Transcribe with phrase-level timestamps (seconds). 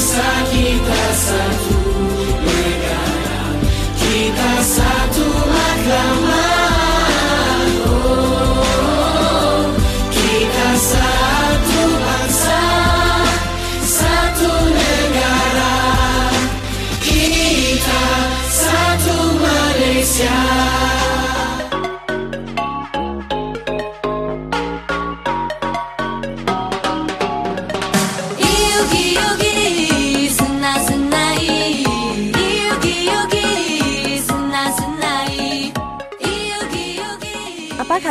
[0.00, 0.39] inside.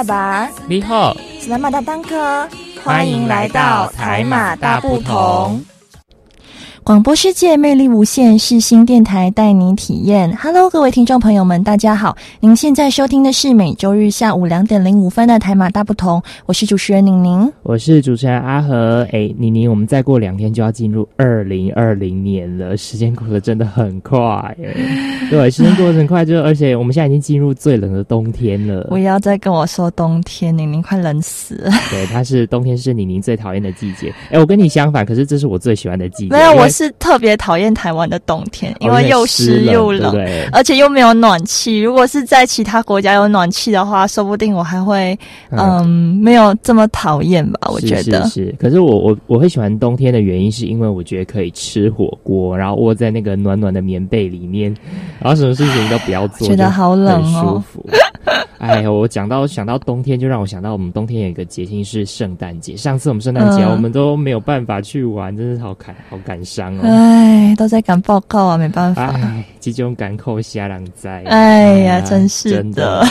[0.10, 2.50] 巴，你好，斯兰马大当科，
[2.84, 5.64] 欢迎来到台马大不同。
[6.90, 10.36] 广播世界魅力无限，是新电台带你体验。
[10.36, 12.18] Hello，各位听众朋友们，大家好！
[12.40, 17.54] 您现在收听的是每周日下午两点零五分的台马大不同，我是主持人宁宁。
[17.62, 19.08] 我是主持人阿和。
[19.12, 24.18] 哎，宁宁，我们再过两天就要进入二零二零年了，时间过得真的很快
[24.58, 24.76] 耶。
[25.30, 28.86] 对，时间过得很快，就而且我们现在已经进入最冷的冬天了。
[28.86, 31.72] 不要再跟我说冬天，宁宁快冷死了。
[31.92, 34.12] 对，它是冬天是宁宁最讨厌的季节。
[34.32, 36.36] 哎，我跟你相反，可是这是我最喜欢的季节。
[36.36, 40.50] 没有，我是特别讨厌台湾的冬天，因哦为又湿又冷，对对？
[40.54, 41.82] 而且又没有暖气。
[41.82, 45.18] 如果是在其他国家有暖气的话，说不定我还会
[45.50, 45.86] 嗯
[46.24, 47.70] 没有这么讨厌吧。
[47.70, 54.74] 我觉得是是，可是我我我会喜欢冬天的原因，是因为我觉得可以吃火锅，然后窝在那个暖暖的棉被里面，
[55.20, 57.64] 然后什么事情都不要做，觉得好冷哦很舒哦。
[57.70, 57.86] 服。
[58.60, 62.76] 哎呦，我讲到想到冬天，就让我想到我们冬天有一个节庆是圣诞节。
[62.76, 66.82] 上次我们圣诞节、嗯我们都没有办法去玩，真是好感好感伤哦。
[66.84, 69.08] 哎，都在赶报告啊，没办法。
[69.08, 71.24] 哎，这种赶扣瞎狼灾。
[71.26, 73.04] 哎呀啊真是真的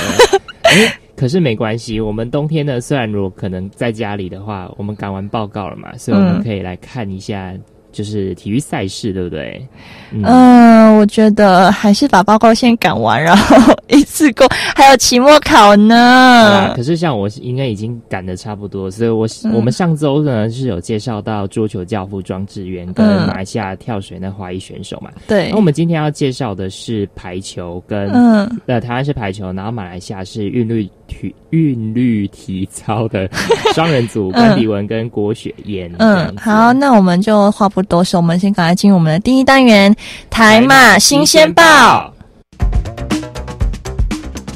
[1.17, 7.53] 可是没关系，我们冬天呢，虽然如果可能在家里的话，我们赶完报告了嘛，所以我们嗯可以来看一下，
[7.93, 9.65] 就是体育赛事，对不对？
[10.11, 13.57] 嗯，嗯，我觉得还是把报告先赶完，然后
[13.89, 16.83] 一次过，还有期末考呢可。
[16.89, 25.11] 是像我应该已经赶的差不多，所以我、嗯我们上周呢是有介绍到桌球教父庄智渊跟嗯马来西亚跳水那华裔选手嘛。
[25.27, 33.29] 对那我，们今天要介绍的是排球跟嗯，呃，台湾是排球，然后马来西亚是韵律体韵律体操的
[33.75, 35.91] 双人组，关迪文跟郭雪燕。
[35.99, 39.93] 嗯，好，，那我们就话不多说，我们先赶快进入我们的第一单元——
[40.31, 42.13] 台马新鲜报。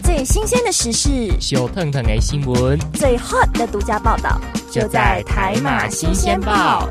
[0.05, 4.41] 最新鲜的时事，小腾腾的新闻最 hot 的独家报道，
[4.71, 6.89] 就在台马新鲜报。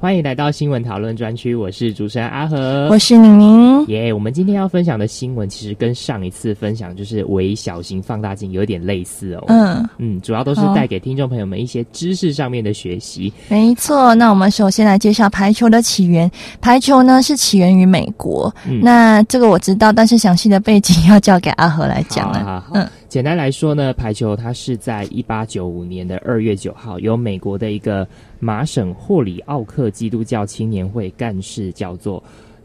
[0.00, 3.86] 欢迎来到新闻讨论专区，我是主持人阿和，我是宁宁。
[3.88, 9.44] 耶我们今天要分享的新闻，其实跟上一次分享就是微小型放大镜有点类似哦。
[9.48, 13.30] 嗯，嗯，主要都是带给听众朋友们一些知识上面的学习。
[13.50, 14.14] 没错。
[14.14, 16.30] 那我们首先来介绍排球的起源。
[16.62, 22.64] 排球呢是起源于美国，嗯那这个我知道，但是详细的背景要交给阿和来讲了。
[22.72, 28.06] 嗯简单来说呢，排球它是在一八九五年的二月九号，由美国的一个
[28.40, 32.20] 麻省霍里奥克基督教青年会干事叫做。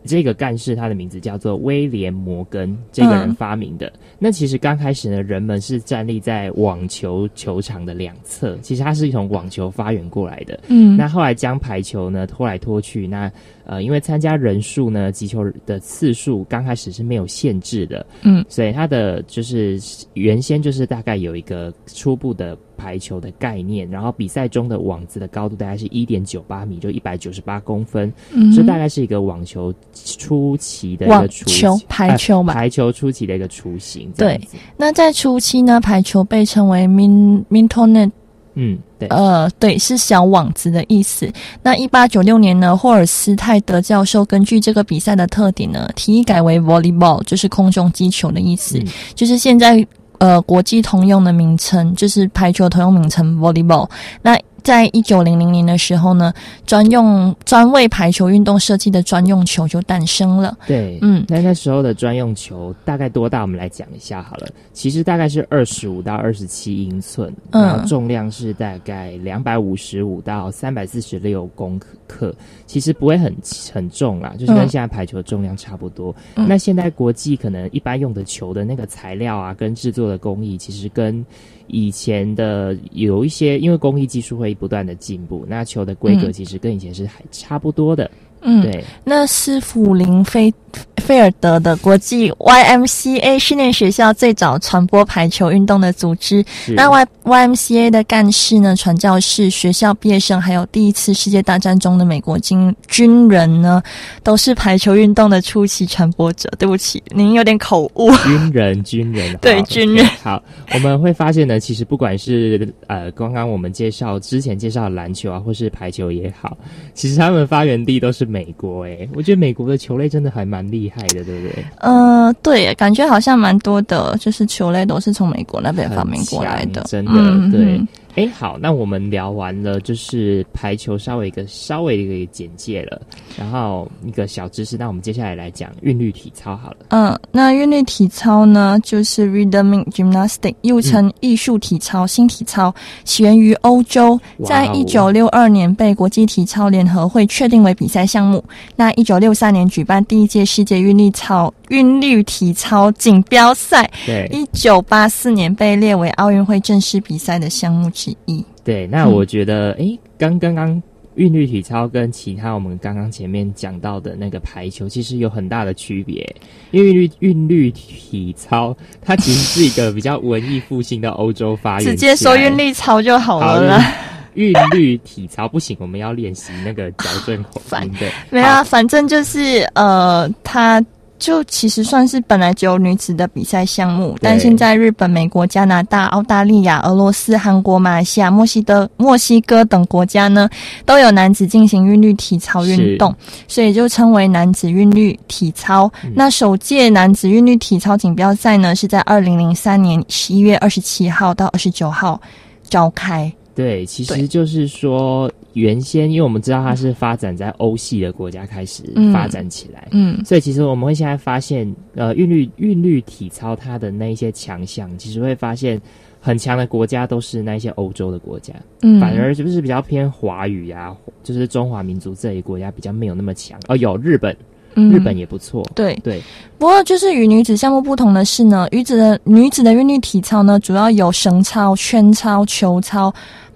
[0.07, 3.91] 这个干事他的名字叫做威廉摩根，这个人嗯发明的。
[4.19, 10.59] 那其实刚开始呢，人们是站立在网球球场的两侧，其实它是从网球发源过来的。
[10.67, 13.31] 嗯，那后来将排球呢拖来拖去，那
[13.65, 19.79] 呃，因为参加人数呢，击球的次数刚开始是没有限制的，嗯，所以它的就是
[20.13, 32.53] 原先就是大概有一个初步的排球的概念，然后比赛中的网子的高度大概是一点九八米，就一百九十八公分，嗯这大概是一个网球初期的一个雏球形排球嘛。
[32.53, 34.39] 呃排球初期的一个雏形，对，
[34.77, 38.11] 那在初期呢，排球被称为 min mintonet，
[38.53, 41.29] 嗯，对，呃，对，是小网子的意思。
[41.61, 48.87] 那一八九六年呢，霍尔斯泰德教授根据这个比赛的特点呢，提议改为 volleyball，就是空中击球的意思，嗯。
[49.13, 49.85] 就是现在
[50.19, 53.89] 呃国际通用的名称，就是排球通用名称 volleyball。
[54.21, 56.33] 那在一九零零年的时候呢，
[56.65, 60.57] 专用专为排球运动设计的专用球就诞生了。
[60.65, 63.43] 对，嗯那那时候的专用球大概多大？
[63.43, 64.47] 我们来讲一下好了。
[64.73, 72.33] 其实大概是二十五到二十七英寸，嗯然后重量是大概两百五十五到三百四十六公克，
[72.65, 73.31] 其实不会很
[73.71, 76.13] 很重啦，就是跟嗯现在排球重量差不多。
[76.37, 81.23] 嗯那现在国际可能一般用的球的那个材料啊，跟制作的工艺，其实跟
[81.67, 88.05] 以前的有一些，因为工艺技术会不断的进步，那球的规格嗯其实跟以前是还差不多的。
[88.05, 88.24] 嗯，
[88.61, 90.53] 对，那是普林菲
[90.97, 96.43] 菲尔德的国际 YMCA 训练学校最早传播排球运动的组织。
[96.75, 103.81] 那 Y YMCA 的干事呢、传教士、学校毕业生，还有第一次世界大战中的美国军军人呢，
[104.21, 106.51] 都是排球运动的初期传播者。
[106.59, 108.11] 对不起，您有点口误。
[108.23, 110.05] 军人，军人， 对军人。
[110.21, 110.41] 好，
[110.73, 116.57] 我们会发现呢，其实不管是呃，刚刚我们介绍之前介绍的篮球啊，或是排球也好，
[116.93, 118.83] 其实他们发源地都是美国。
[118.83, 121.65] 诶，我觉得美国的球类真的还蛮厉害的，对不对？
[121.79, 127.87] 呃，对，感觉好像蛮多的，就是球类都是从美国那边发明过来的真的、嗯对嗯。
[128.15, 133.01] 哎，好，那我们聊完了就是排球稍微一个稍微的一个简介了，
[133.37, 136.77] 然后一个小知识，那我们接下来来讲韵律体操好了。
[136.89, 142.73] 嗯，那韵律体操呢，就是 rhythmic gymnastic，又称艺术体操、新体操，
[143.03, 148.41] 起源于欧洲，在一九六二年被国际体操联合会确定为比赛项目。
[148.77, 158.43] 那一九六三年举办第一届世界韵律操韵律体操锦标赛，对一九八四年被列为奥运会正式比赛的项目之一。
[158.63, 160.81] 对，那我觉得，哎、刚刚刚
[161.15, 166.35] 韵律体操跟其他我们刚刚前面讲到的那个排球，其实有很大的区别。
[166.71, 172.57] 因为韵律韵律体操，它其实是一个比较文艺复兴的欧洲发源，直接说韵。
[172.57, 173.93] 律操就好好了啦。
[174.33, 178.07] 韵律体操不行，我们要练习那个矫正口 烦音的。
[178.29, 180.83] 没有啊，反正就是呃，它
[181.17, 190.49] 就其实算是本来只有女子的比赛项目，但现在日本、美国、加拿大、澳大利亚、俄罗斯、韩国、马来西亚、墨西哥、墨西哥等国家呢，
[190.85, 193.15] 都有男子进行韵律体操运动，
[193.47, 195.91] 所以就称为男子韵律体操。
[196.03, 202.19] 嗯那首届男子韵律体操锦标赛呢，是在二零零三年十一月二十七号到二十九号
[202.67, 203.31] 召开。
[203.55, 209.13] 对，其实就是说，原先因为我们知道它是发展在欧系的国家开始嗯。
[209.13, 210.21] 发展起来，嗯。
[210.25, 215.81] 所以其实我们会现在发现，呃，韵律韵律体操它的那一些强项，其实会发现
[216.19, 220.93] 很强的国家都是那一些欧洲的国家，嗯，反而就是比较偏华语啊，
[221.23, 223.57] 就是中华民族这一国家比较没有那么强。
[223.69, 224.35] 哦，有日本，
[224.73, 224.91] 嗯。
[224.91, 225.63] 日本也不错。
[225.73, 225.95] 对。
[226.03, 226.21] 对，
[226.57, 233.13] 不过，就是与女子项目不同的是呢，女子的女子的韵律体操呢，主要有绳操、圈操、球操、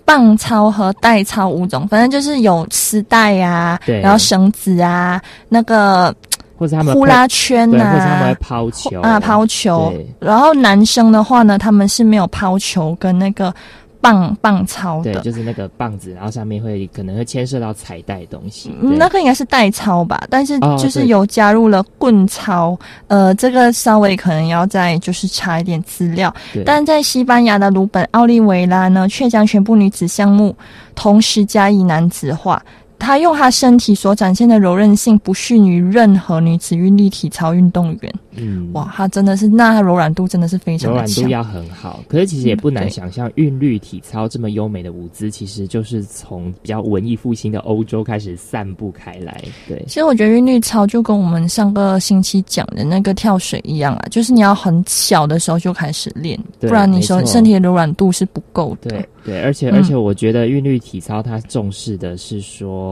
[0.10, 4.02] 棒操和带操五种，反正就是有丝带啊，对。
[4.02, 6.12] 然后绳子啊，那个
[6.58, 8.38] 或者他们呼啦圈啊，或者他们会啊。
[8.42, 9.02] 抛球。
[9.02, 13.54] 啊，抛球，然后男生的话呢，他们是没有抛球跟那个
[14.02, 18.72] 棒棒操对，的，就是那个棒子，然后上面会可能会牵涉到彩带东西。
[18.82, 26.34] 嗯那个应该是代操吧，但是就是有加入了棍操，呃，这个稍微可能要再就是查一点资料。
[26.66, 30.56] 但在西班牙的鲁本奥利维拉呢，却将全部女子项目
[30.96, 32.62] 同时加以男子化。
[33.00, 38.14] 他用他身体所展现的柔韧性，不逊于任何女子韵律体操运动员。
[38.36, 40.96] 嗯，哇，他真的是，那他柔软度真的是非常柔。
[40.98, 49.44] 软度要很好，可是其实也不难想象，韵律体操这么优美的舞姿，其实就是从比较文艺复兴的欧洲开始散布开来。
[49.68, 58.92] 对，其实我觉得韵律操就跟我们上个星期讲的那个跳水一样啊，就是你要很小的时候就开始练，不然你身身体的柔软度是不够的。
[58.92, 62.89] 对，对，而且嗯而且我觉得韵律体操它重视的是说。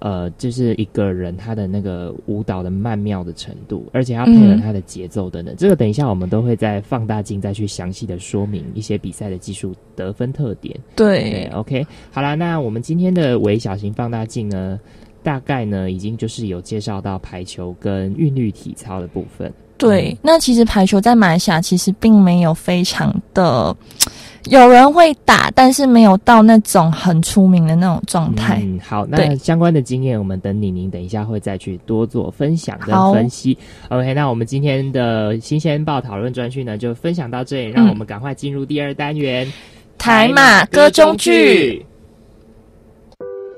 [0.00, 5.54] 呃，就是一个人他的那个舞蹈的曼妙的程度，而且要配合嗯他的节奏等等。
[5.56, 10.74] 这个等一下我们都会在放大镜再去详细的说明一些比赛的技术得分特点。
[10.96, 14.80] 对对，，OK，好啦，那我们今天的微小型放大镜呢，
[15.22, 19.52] 大概呢已经就是有介绍到排球跟韵律体操的部分。
[19.76, 23.74] 对，那其实排球在马来西亚其实并没有非常的，
[24.44, 28.60] 有人会打，但是没有到那种很出名的那种状态。
[28.62, 33.56] 嗯，好，那相关的经验，我们等李宁等一下会再去多做分享跟分析。
[33.88, 39.50] OK，那我们今天的新鲜报讨论专区呢，就分享到这里，让嗯我们赶快进入第二单元
[39.98, 41.84] 台马歌中剧。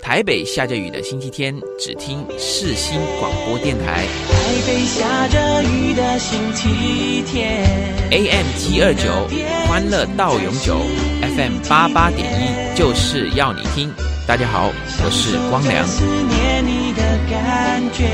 [0.02, 4.34] 台北下着雨的星期天，只听世新广播电台台
[4.66, 7.64] 北下着雨的星期天
[8.10, 9.28] AM 七二九，
[9.68, 10.76] 欢乐到永久
[11.22, 13.92] ，FM 八八点一，就是要你听。
[14.26, 14.72] 大家好，
[15.04, 15.86] 我是光良。
[15.86, 18.10] 思念你的感觉，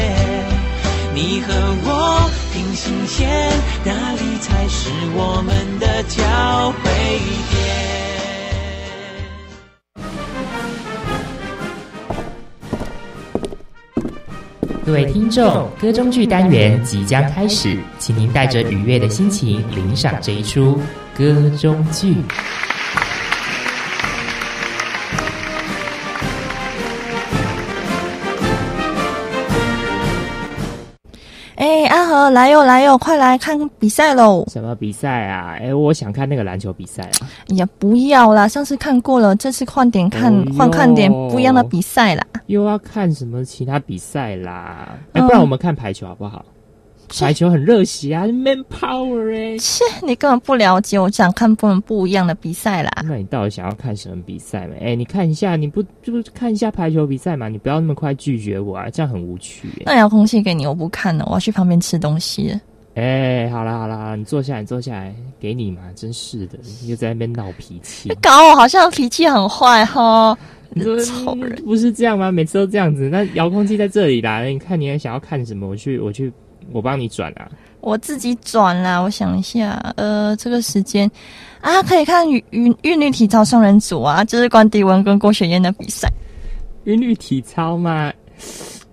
[1.14, 1.54] 你和
[1.84, 3.26] 我平行线，
[3.82, 6.90] 哪里才是我们的交汇
[7.50, 7.57] 点？
[14.88, 20.80] 各位听众，歌中剧单元即将开始，请您带着愉悦的心情领赏这一出
[21.14, 22.14] 歌中剧。
[32.18, 34.44] 了，来哟来哟，快来看比赛喽！
[34.50, 35.56] 什么比赛啊？
[35.60, 37.30] 哎，我想看那个篮球比赛啊。
[37.50, 42.24] 哎呀，不要啦，上次看过了，这次换点看哦，换看点不一样的比赛啦。
[42.46, 44.88] 又要看什么其他比赛啦？
[45.12, 46.44] 哎、嗯不然我们看排球好不好？
[46.44, 46.57] 切
[47.20, 52.90] 排球很热血啊，man power 哎、切，你根本不了解，我想看不能不一样的比赛啦。
[53.04, 54.74] 那你到底想要看什么比赛嘛？
[54.80, 57.48] 哎、你看一下，你不就是看一下排球比赛嘛？
[57.48, 62.60] 你不要那么快拒绝我啊，这样很无趣哎、那遥控器给你，我不看了，我要去旁边吃东西了。
[62.94, 68.08] 哎、好啦好啦，你坐下来，你坐下来，给你嘛，真是的，又在那边闹脾气。
[68.20, 70.36] 搞我好像脾气很坏 哈，
[70.70, 71.62] 你说臭人。
[71.64, 72.32] 不是这样吗？
[72.32, 73.08] 每次都这样子。
[73.08, 75.68] 那遥控器在这里啦，你看你还想要看什么？
[75.68, 76.32] 我去，我去，
[76.72, 77.48] 我帮你转啊。
[77.80, 81.08] 我自己转啦，我想一下，呃，这个时间
[81.60, 86.08] 啊，可以看韵韵韵律体操双人组啊，就是关迪文跟郭雪燕的比赛。
[86.84, 88.12] 韵律体操嘛，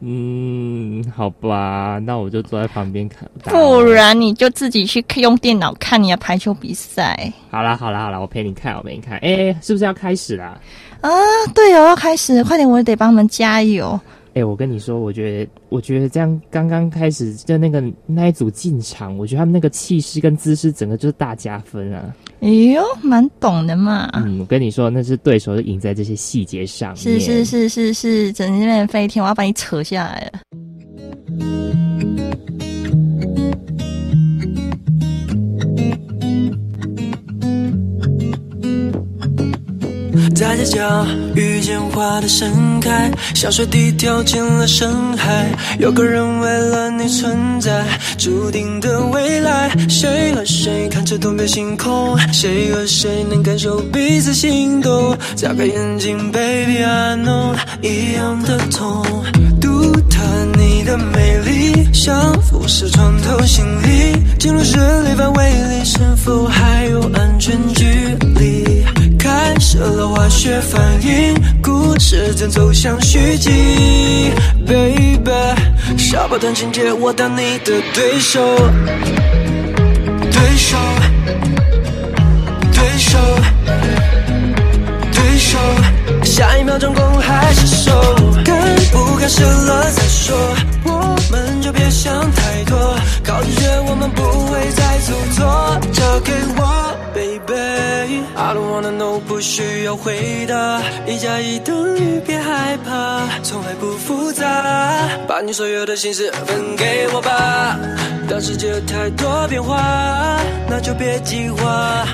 [0.01, 3.27] 嗯，好吧，那我就坐在旁边看。
[3.43, 9.17] 不然你就自己去用电脑看你的排球比赛好啦好啦好啦，我陪你看，我陪你看。
[9.19, 10.59] 哎、是不是要开始啦？
[11.01, 11.09] 啊！
[11.53, 13.99] 对哦，要开始，快点，我得帮他们加油。
[14.35, 22.13] 哎、我跟你说，我觉得，我觉得这样刚刚开始就那个那一组进场，我觉得他们那个气势跟姿势，整个就是大加分啊。
[22.41, 24.09] 哎呦，蛮懂的嘛。
[24.11, 26.97] 嗯，我跟你说，那是对手就赢在这些细节上面。
[26.97, 30.39] 是是是是是，整那边飞天，我要把你扯下来了。
[40.33, 41.05] 在街角
[41.35, 45.47] 遇见花的盛开，小水滴掉进了深海。
[45.79, 47.85] 有个人为了你存在，
[48.17, 49.69] 注定的未来。
[49.89, 52.17] 谁和谁看着同片星空？
[52.31, 55.17] 谁和谁能感受彼此心动？
[55.35, 59.03] 眨开眼睛，Baby I know，一样的痛。
[59.61, 60.21] 独特
[60.57, 67.85] 你的美丽，像辐射穿透心里，进入视力范围里，是否还有安全距
[68.39, 68.64] 离？
[69.55, 71.33] 开始了化学反应，
[71.63, 74.33] 故事正走向续集。
[74.67, 75.31] Baby，
[75.97, 78.41] 小跑团情节，我当你的对手，
[80.29, 80.77] 对手，
[82.73, 83.17] 对手，
[85.13, 85.57] 对手。
[86.25, 87.93] 下一秒钟攻还是手，
[88.43, 88.57] 看
[88.91, 90.35] 不开始了再说，
[90.83, 92.77] 我们就别想太多，
[93.23, 96.84] 靠直觉我们不会再出错，交给我。
[98.37, 104.43] I don't wanna know，不需要回答，一加一等于别害怕，从来不复杂，
[105.27, 107.77] 把你所有的心事分给我吧。
[108.29, 110.39] 当世界有太多变化，
[110.69, 112.05] 那就别计划。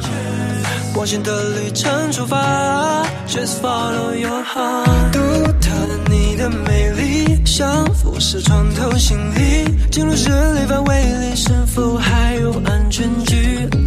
[0.95, 5.11] 往前的旅程出发，Just follow your heart。
[5.13, 5.19] 独
[5.59, 13.35] 特的你的美丽，像辐射穿透心里，进入视力范围里，是否还有安全距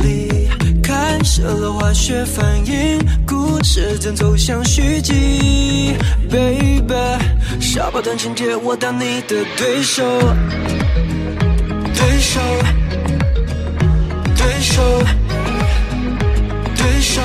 [0.01, 0.14] 离？
[1.37, 5.97] 开始了化学反应，故事正走向续集。
[6.31, 6.95] Baby，
[7.61, 10.05] 小跑团情节，我当你的对手，
[11.93, 12.41] 对手，
[14.37, 15.34] 对手。
[17.15, 17.21] 手，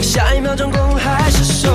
[0.00, 1.70] 下一秒钟公还是手，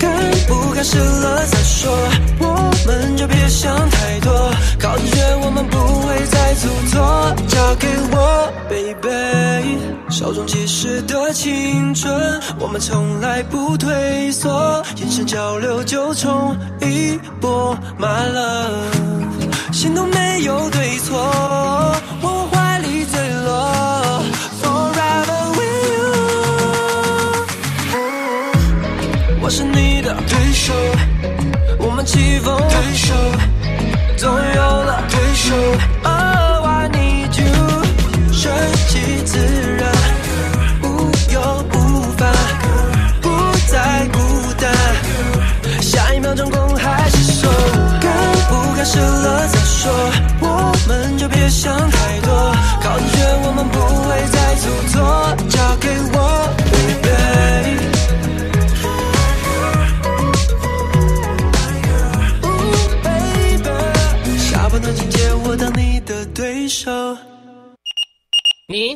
[0.00, 0.10] 看
[0.48, 1.96] 不开始了再说，
[2.40, 9.78] 我们就别想太多，靠直觉我们不会再出错，交给我，baby。
[10.10, 18.85] 手中即逝的青春，我们从来不退缩，眼神交流就冲一波，my love，
[32.06, 33.14] 起风对手，
[34.16, 36.15] 终于有了对手。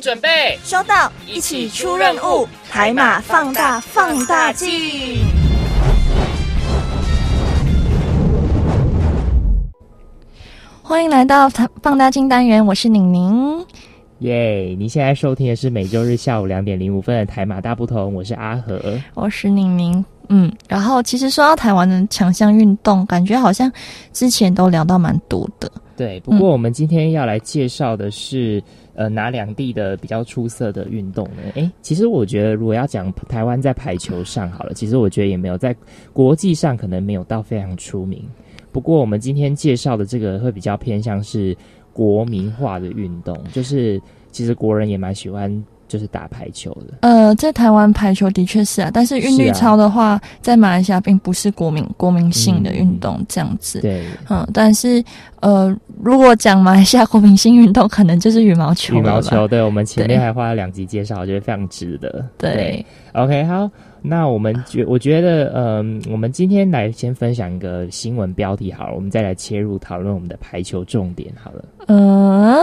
[0.01, 4.67] 您准备收到，一起出任务，台马放大放大镜。
[10.81, 13.63] 欢迎来到台放大镜单元，我是宁宁。
[14.21, 18.99] 耶你现在收听的是每周日下午两点零五分的台马大不同，我是阿和。
[19.13, 23.71] 我是宁宁，嗯，然后其实说到台湾的强项运动，感觉好像
[24.13, 28.63] 之前都聊到蛮多的，对，不过我们今天要来介绍的是，
[28.93, 31.41] 呃，哪两地的比较出色的运动呢？
[31.55, 35.75] 诶，其实我觉得，如果要讲台湾在排球上好了，其实我觉得也没有在
[36.13, 38.23] 国际上可能没有到非常出名。
[38.71, 41.55] 不过我们今天介绍的这个会比较偏向是
[41.93, 45.63] 国民化的运动，就是其实国人也蛮喜欢。
[45.91, 53.81] 就是打排球的，呃，在台湾排球的确是啊，但是韵律操的话，在马来西亚并不是国民国民性的运动这样子。
[53.81, 55.03] 对，嗯，但是
[55.41, 58.95] 呃，如果讲马来西亚国民性运动，可能就是羽毛球。
[58.95, 62.25] 羽毛球，对，我们前面还花了两集介绍，我觉得非常值得。
[62.37, 63.69] 对，OK，好，
[64.01, 71.65] 那我们觉我觉得，嗯，我们今天来先分享一个新闻标题好了，我们再来切入讨论我们的排球重点好了。
[71.87, 72.57] 嗯。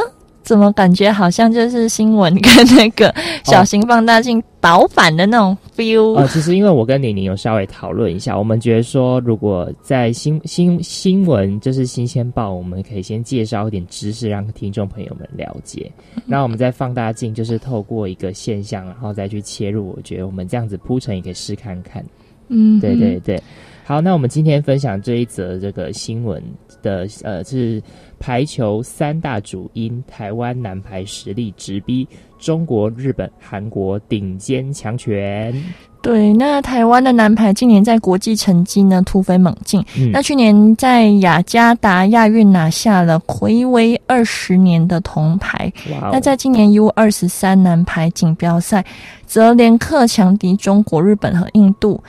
[0.48, 3.14] 怎么感觉好像就是新闻跟那个
[3.44, 6.18] 小型放大镜倒反的那种 feel？
[6.18, 15.92] 哦，其实因为我跟玲玲有稍微讨论一下，我们觉得说，如果在新新新闻就是新鲜报，我们可以先介绍一点知识，让听众朋友们了解。
[16.24, 19.92] 那我们在放大镜，就是透过一个现象，然后再去切入。
[19.94, 22.02] 我觉得我们这样子铺陈也可以试看看。
[22.48, 23.38] 嗯，对对对。
[23.84, 26.42] 好，那我们今天分享这一则这个新闻
[26.80, 27.82] 的呃是。
[28.18, 32.06] 排球三大主因，台湾男排实力直逼
[32.38, 35.54] 中国、日本、韩国顶尖强权。
[36.00, 39.84] 对，那台湾的男排今年在国际成绩呢突飞猛进。
[40.12, 45.70] 那去年在雅加达亚运拿下了魁违二十年的铜牌。
[46.12, 48.84] 那在今年 U 二十三男排锦标赛，
[49.26, 52.00] 则连克强敌中国、日本和印度。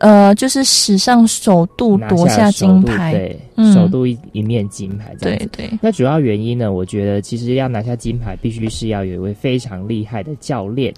[0.00, 5.70] 呃，就是史上首度夺下金牌，对，首度一一面金牌，对对。
[5.82, 6.72] 那主要原因呢？
[6.72, 10.92] 我觉得其实要拿下金牌，必须是要有一位非常厉害的教练。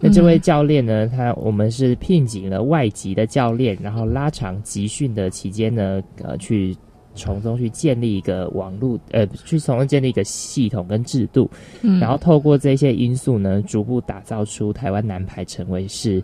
[0.00, 6.74] 那这位教练呢，他我们是聘请了外籍的教练，然后拉长集训的期间呢，呃，去
[7.14, 11.50] 从中去建立一个网络，呃，去从中建立一个系统跟制度，
[11.82, 16.22] 嗯然后透过这些因素呢，逐步打造出台湾男排成为是。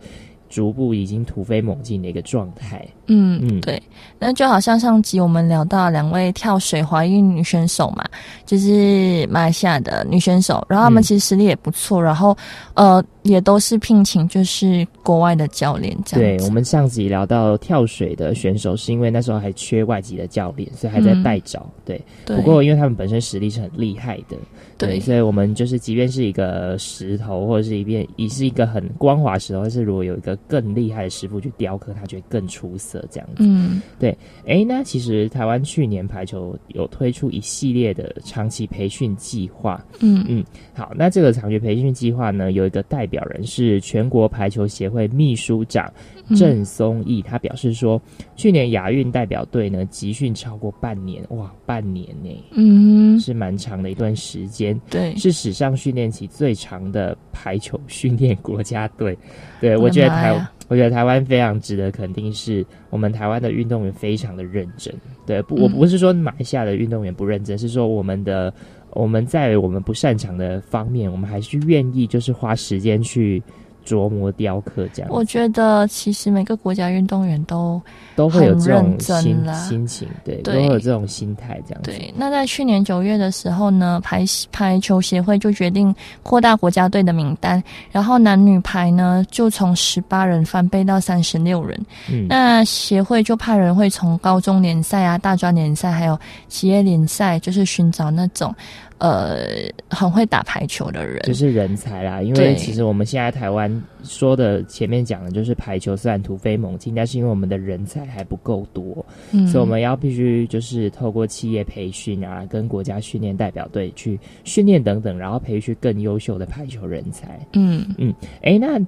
[0.53, 2.87] 逐步已经突飞猛进的一个状态。
[3.07, 3.83] 嗯嗯，对，
[4.19, 8.05] 那就好像上集我们聊到两位跳水怀孕女选手嘛，
[8.45, 12.37] 就是马来西亚的女选手，然后她们其实实力也不错，然后
[12.75, 16.39] 呃也都是聘请就是国外的教练这样。
[16.39, 21.69] 对，我们上集聊到跳水的选手，是因为那时候还缺外籍的教练，所以还在待找。
[21.85, 24.37] 对，不过因为他们本身实力是很厉害的。
[24.79, 33.05] 对，所以我们就是，即便是一个石头，或者是一片，也是一个很光滑石头，但是如果有一个更厉害的师傅去雕刻，它就会更出色。
[33.09, 34.17] 这样子，嗯，对。
[34.45, 39.85] 哎，那其实台湾去年排球有推出一系列的长期培训计划。
[40.01, 45.93] 嗯嗯，好，那这个长期培训计划呢，有一个代表人是全国排球协会秘书长
[46.35, 48.01] 郑松义，他表示说，
[48.35, 54.81] 去年亚运代表队呢集训超过半年，哇，半年呢，嗯，是蛮长的一段时间。
[54.89, 59.17] 对，是史上训练期最长的排球训练国家队。
[59.61, 64.93] 对我觉得台，我觉得台湾非常值得肯定，是我们台湾的运动员非常的认真。
[65.27, 68.53] 对，不，我不是说马来西亚的运动员不认真，是说我们的
[68.93, 73.43] 我们在我们不擅长的方面，我们还是愿意就是花时间去。
[73.85, 77.81] 琢磨雕刻这样，我觉得其实每个国家运动员都
[78.17, 81.83] 都会有这种心心情，对，都会有这种心态这样。
[81.83, 91.79] 对，那在去年九月的时候呢，排排球协会就决定扩大国家队的名单，然后男女排呢就从十八人翻倍到三十六人。
[92.11, 96.19] 嗯，那协会就派人会从高中联赛啊、大专联赛还有
[96.49, 98.55] 企业联赛，就是寻找那种。
[99.03, 102.23] 呃，很会打排球的人，就是人才啦。
[102.23, 109.05] 因为其实我们现在台湾说的前面讲的就是排球虽然突飞猛进，但是因为我们的人才还不够多，
[109.51, 117.45] 所以我们要必须就是透过企业培训啊，跟国家训练代表队去训练等等，然后培训更优秀的排球人才。
[117.55, 118.81] 嗯嗯，哎，那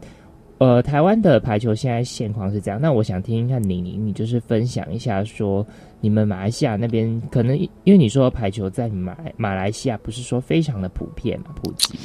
[0.59, 2.81] 呃，台湾的排球现在现况是这样。
[2.81, 5.66] 那我想听听看宁宁，你就是分享一下说。
[6.05, 11.99] 你们马来西亚那边可能因为你说排球在马马来西亚不是说非常的普遍嘛普及。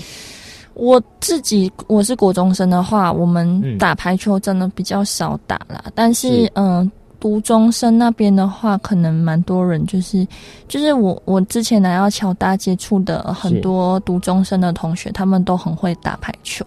[0.74, 5.84] 我自己我是国中生的话，我们打排球真的比较少打啦。
[5.94, 10.26] 但是嗯，读中生那边的话，可能蛮多人就是
[10.70, 16.66] 就是我我之前来到乔大接触的很多读中生的同学，他们都很会打排球。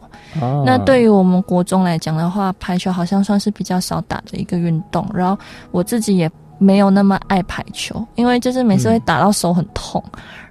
[0.66, 5.09] 那对于我们国中来讲的话，排球好像算是比较少打的一个运动。
[5.14, 6.31] 然后我自己也。
[6.62, 10.03] 没有那么爱排球，因为就是每次会打到手很痛，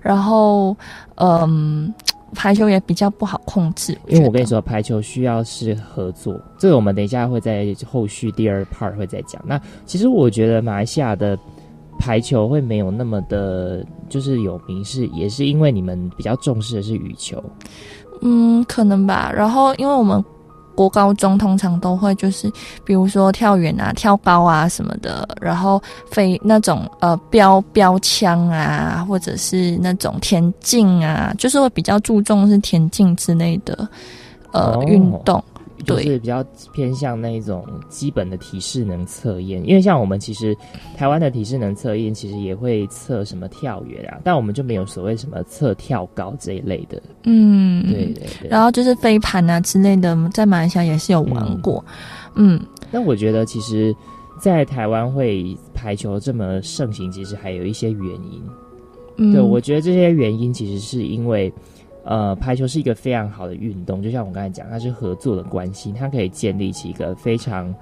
[0.01, 0.75] 然后
[1.15, 1.93] 嗯，
[2.35, 3.97] 排球也比较不好控制。
[4.07, 9.41] 因为我跟你说，排球需要是合作，这个我们等一下会在后续第二 part 会再讲。
[9.45, 11.37] 那其实我觉得马来西亚的
[11.97, 17.43] 排球会没有那么的，就是有名是也是因为你们比较重视的是羽球。
[18.21, 19.31] 嗯，可能吧。
[19.35, 20.23] 然后，因为我们
[20.81, 22.51] 国高中通常都会就是，
[22.83, 33.87] 比如说跳远啊、跳高啊什么的，然后飞那种呃标标枪啊，或者是那种田径啊，就是会比较注重是田径之类的
[34.53, 35.43] 呃哦运动。
[35.85, 40.55] 对就是比较偏向那一种基本的体适能测验，因为像我们其实
[40.95, 47.01] 台湾的体适能测验其实也会测什么跳远啊，但我们就没有所谓什么测跳高这一类的。
[47.23, 48.49] 嗯，对对对。
[48.49, 51.83] 然后就是飞盘啊之类的，在马来西亚也是有玩过。
[52.35, 52.59] 嗯
[52.91, 53.95] 那我觉得其实，
[54.39, 58.41] 在台湾会排球这么盛行，其实还有一些原因。
[59.17, 61.51] 嗯，对，我觉得这些原因其实是因为，
[62.03, 67.73] 呃，排球是一个非常好的运动，就像我刚才讲，它是合作的关系，它可以建立起一个非常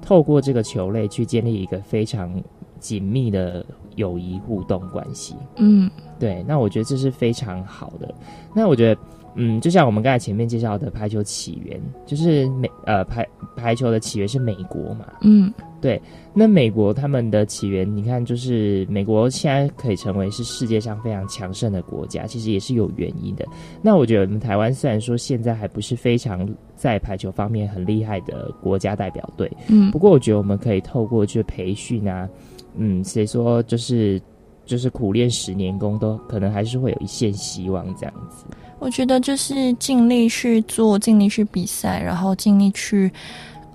[0.00, 2.30] 透过这个球类去建立一个非常
[2.78, 3.64] 紧密的
[3.96, 5.36] 友谊互动关系。
[5.56, 8.14] 嗯对，那我觉得这是非常好的。
[8.54, 9.00] 那我觉得，
[9.34, 16.00] 嗯，就像我们刚才前面介绍的排球起源，就是美呃排排球的起源是美国嘛，嗯对
[16.32, 23.44] 那美国他们的起源，你看，就是美国现在可以成为是世界上非常强盛的国家，其实也是有原因的。
[23.82, 32.28] 那我觉得我们台湾虽然说现在还不是非常在排球方面很厉害的国家代表队，嗯不过我觉得我们可以透过去培训啊，
[32.76, 34.22] 嗯，谁说就是
[34.64, 38.44] 就是苦练十年功，都可能还是会有一线希望这样子。
[38.82, 43.08] 我觉得就是尽力去做，尽力去比赛，然后尽力去，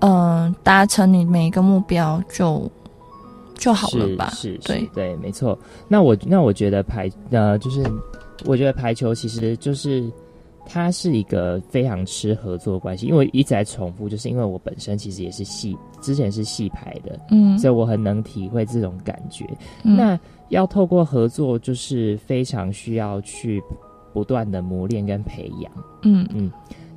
[0.00, 2.70] 嗯、达成你每一个目标就
[3.56, 4.28] 就好了吧？
[4.34, 5.58] 是是是对，对，没错。
[5.88, 7.82] 那我那我觉得排呃，就是
[8.44, 10.04] 我觉得排球其实就是
[10.66, 19.46] 它是一个非常吃合作关系，因为一直在重复，就是因为我本身其实也是戏，之前是戏排的，嗯所以我很能体会这种感觉。
[19.84, 23.62] 嗯那要透过合作，就是非常需要去
[24.12, 25.72] 不断的磨练跟培养。
[26.02, 26.50] 嗯嗯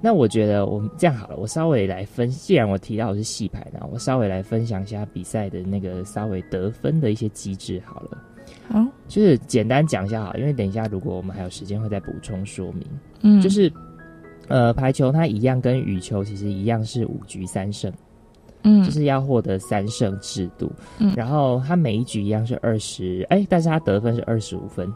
[0.03, 8.17] 那我觉得我们这样好了，我稍微来分，既然我提到我是戏排呢，我稍微来分享一下比赛的那个稍微得分的一些机制好了。
[8.67, 12.83] 好就是简单讲一下好，因为等一下如果我们还有时间会再补充说明。
[13.21, 13.71] 嗯，就是
[14.47, 17.93] 呃，排球它一样跟羽球其实一样是五局三胜，
[18.63, 20.71] 嗯就是要获得三胜制度。
[20.97, 24.91] 嗯然后它每一局一样是二十，哎，但是它得分是二十五分，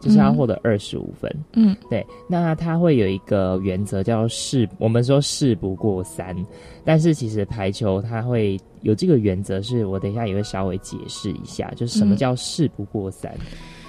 [0.00, 1.30] 就是要嗯获得二十五分。
[1.54, 1.76] 嗯。
[1.90, 6.36] 对，那他会有一个原则叫事，我们说事不过三，
[6.84, 12.16] 但是其实排球它会有这个原则，是我等一下也会稍微解释一下，就是什么嗯。
[12.16, 13.34] 叫事不过三。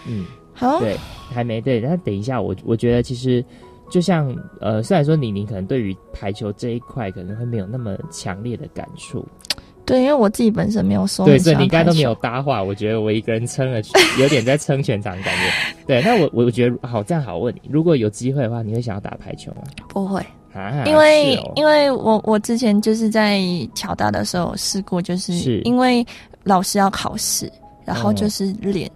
[0.08, 0.96] 嗯，好，对，
[1.30, 3.44] 还没对，那等一下我我觉得其实
[3.90, 9.26] 就像呃，虽然说你你可能对于排球这一块可能会没有那么强烈的感触，
[9.90, 13.82] 对，因为我自己本身没有说对，所以你应该都没有搭话，我觉得我一个人撑了，
[14.20, 15.52] 有点在撑全场的感觉。
[15.88, 19.64] 对，那我我觉得好，这样好，问你，如果有机会的话，你会想要打排球吗？
[19.88, 20.24] 不会，
[20.54, 23.42] 啊，因为、哦因为我我之前就是在
[23.74, 26.06] 乔大的时候试过，就是是因为
[26.44, 27.52] 老师要考试。
[27.86, 28.88] 然后哦就是练，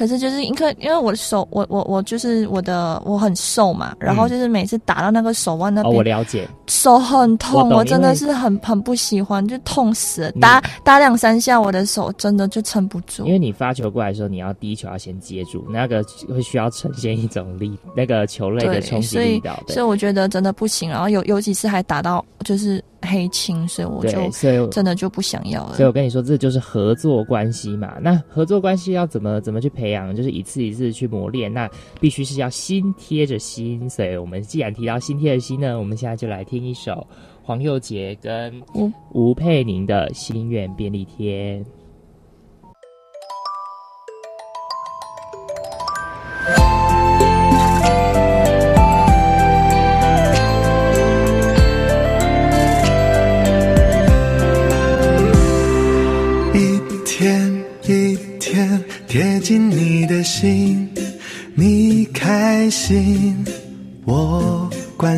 [0.00, 10.32] 可是就是因为因为我的手，我我我就是我的我很瘦嘛，然后就是每次打到那个手腕那嗯哦，边，我了解，手很痛，我我真的是很很不喜欢，就痛死了。
[10.40, 13.32] 打打两三下，我的手真的就撑不住因。
[13.32, 19.62] 为你发球过来的时候，你要第一球要先接住，那个会需要呈现一种力，那个球类的对，冲击所以力道。
[19.68, 20.88] 所以我觉得真的不行。
[20.88, 25.74] 然后有有几次还打到就是黑青，所以我就，真的就不想要了。
[25.74, 27.96] 所以我跟你说，这就是合作关系嘛。
[28.00, 30.14] 那合作关系要怎么怎么去培养？
[30.14, 31.52] 就是一次一次去磨练。
[31.52, 31.68] 那
[32.00, 33.88] 必须是要心贴着心。
[33.88, 37.06] 所以我们既然提到心贴着心呢，我们现在就来听一首
[37.42, 41.58] 黄佑杰跟吴吴佩宁的《心愿便利贴》。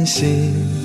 [0.05, 0.82] 心。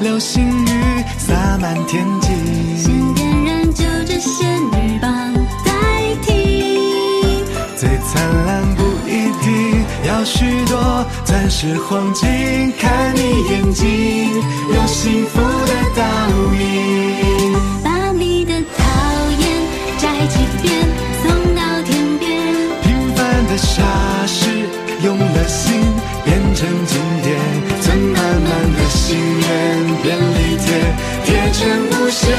[0.00, 2.28] 流星雨洒满天际，
[2.76, 5.32] 先点燃就着仙女棒
[5.64, 5.72] 代
[6.22, 7.44] 替。
[7.76, 14.30] 最灿烂不一定要许多钻石黄金，看你眼睛
[14.74, 16.02] 有幸福的倒
[16.54, 16.60] 影。
[17.84, 18.82] 把你的讨
[19.38, 19.42] 厌
[19.98, 20.72] 摘几遍，
[21.22, 22.30] 送到天边。
[22.82, 23.82] 平凡的傻
[24.26, 24.68] 事，
[25.04, 25.80] 用了心
[26.24, 27.61] 变成经典，存
[28.32, 29.46] 满满的心愿
[30.02, 30.66] 便利贴，
[31.24, 32.32] 贴成无限，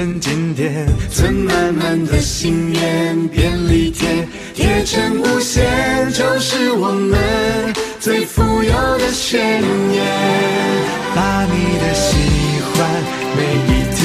[0.00, 4.08] 成经典，存满满的心愿便利贴，
[4.54, 5.62] 贴成无限，
[6.10, 7.20] 就是我们
[8.00, 10.02] 最富有的宣言。
[11.14, 12.16] 把你的喜
[12.72, 12.88] 欢
[13.36, 14.00] 每一天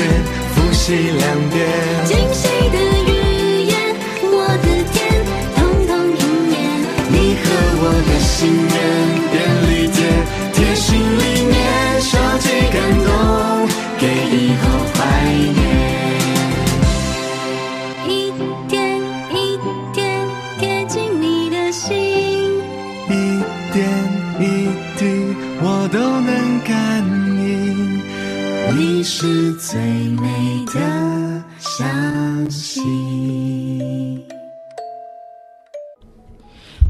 [0.53, 1.63] 复习两遍，
[2.03, 2.77] 惊喜的
[3.07, 4.99] 语言，我的天，
[5.55, 6.53] 通通应验。
[7.07, 7.45] 你和
[7.79, 8.75] 我的心愿
[9.31, 9.97] 便利贴，
[10.51, 11.55] 贴心里面
[12.01, 13.07] 收集感动，
[13.97, 14.03] 给
[14.35, 14.99] 以后怀
[15.53, 15.74] 念。
[29.17, 30.27] 是最美
[30.65, 32.83] 的相信。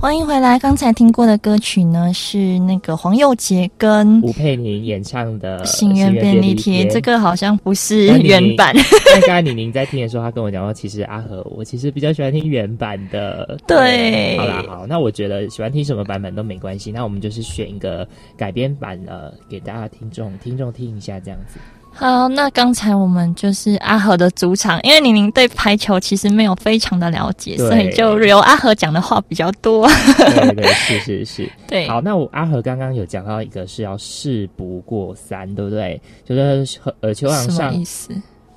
[0.02, 0.58] 欢迎回来。
[0.58, 8.74] 刚才听过的歌曲呢，是那个黄佑杰跟吴佩妮演唱的《心愿便利贴，这个好像不是原版。
[8.76, 13.56] 那 刚才李宁在听的时候，他跟我讲说，其实阿和我其实比较喜欢听原版的。
[13.68, 21.60] 对好啦，好，那我觉得喜欢听什么版本都没关系，那我们就是选一个改编版呃，给大家听众听众听一下这样子。
[21.98, 29.88] 好，那刚才我们就是阿和的主场，因为宁宁对排球其实没有非常的了解，所以就由阿和讲的话比较多。
[30.18, 31.50] 对对，是是是。
[31.68, 36.00] 对，好，那我阿和刚刚有讲到一个是要事不过三，对不对？
[36.26, 38.12] 就是呃球场上意思？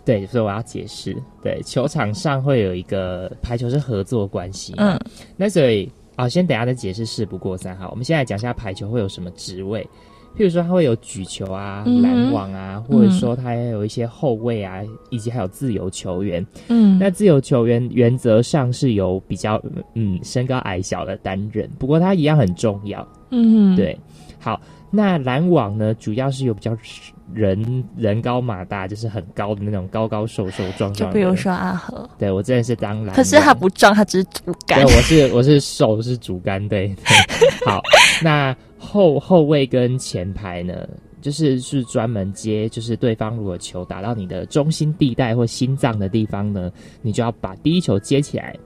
[0.05, 4.99] 对，所以我要解释，对，球场上会有一个排球是合作关系，嗯，
[5.37, 9.87] 那所以啊，先等一下再解释事不过三好，我们先来讲一下排球会有什么职位，
[10.39, 16.47] 譬如说他会有举球啊、拦网啊，或者说他也有一些后卫啊，以及还有自由球员。
[16.69, 19.61] 嗯，那自由球员原则上是有比较
[19.95, 23.05] 嗯身高矮小的担任，不过他一样很重要。
[23.31, 23.99] 嗯，对，
[24.39, 24.61] 好，
[24.93, 26.77] 那拦网呢，主要是有比较
[27.35, 31.15] 人人高马大，就是很高的那种高高瘦瘦壮壮的。
[31.15, 34.91] 就比如说阿和，对我真的是当拦，可是他不壮，他只是主对，干我。
[35.03, 36.87] 是我是手是主干，对。
[36.89, 36.97] 对
[37.67, 37.83] 好，
[38.23, 40.89] 那后后卫跟前排呢，
[41.21, 46.71] 就是是专门接，就是对方如果球打到你的中心地带或心脏的地方呢，
[47.03, 48.57] 你就要把第一球接起来。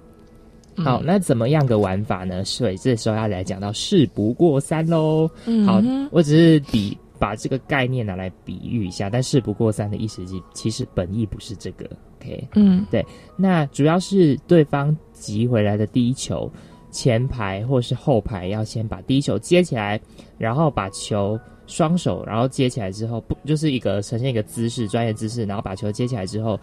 [0.77, 2.43] 好，那怎么样个玩法呢？
[2.45, 5.29] 所以这时候要来讲到事不过三喽。
[5.45, 11.85] 嗯好，我只是比把这个概念拿来比喻一下，但事不过三的意思是其实本意不是这个。
[12.19, 13.05] OK，嗯对
[13.37, 16.51] 那主要是对方集回来的第一球，
[16.93, 20.01] 前排或是后排要先把第一球接起来，
[20.39, 26.61] 然后把球双手，然后接起来之后，不就是一个呈现一个姿势，专业姿势，然后把球接起来之后，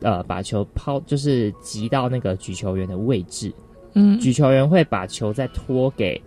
[0.00, 3.52] 呃，把球抛就是击到那个举球员的位置，
[3.92, 4.18] 嗯。
[4.18, 6.20] 举球员会把球再拖给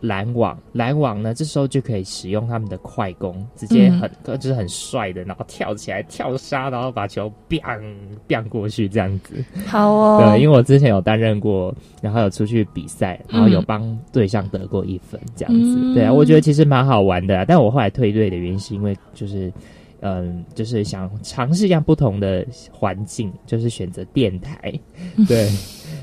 [0.00, 7.80] 拦网，拦网呢，这时候就可以使用他们的快攻，直接很、就是很帅的，然后跳起来跳杀，然后把球 biang
[8.28, 9.44] biang 过去这样子。
[9.66, 15.78] 好哦，对，因为我之前有担任过，然后有出去比赛，然后有嗯帮对象得过一分这样子。
[15.80, 19.52] 嗯对啊，我觉得其实蛮好玩的、啊，但我后来退队的原因是因为就是。
[20.00, 24.72] 嗯，就是想尝试一下不同的环境，就是选择电台，
[25.26, 25.48] 对，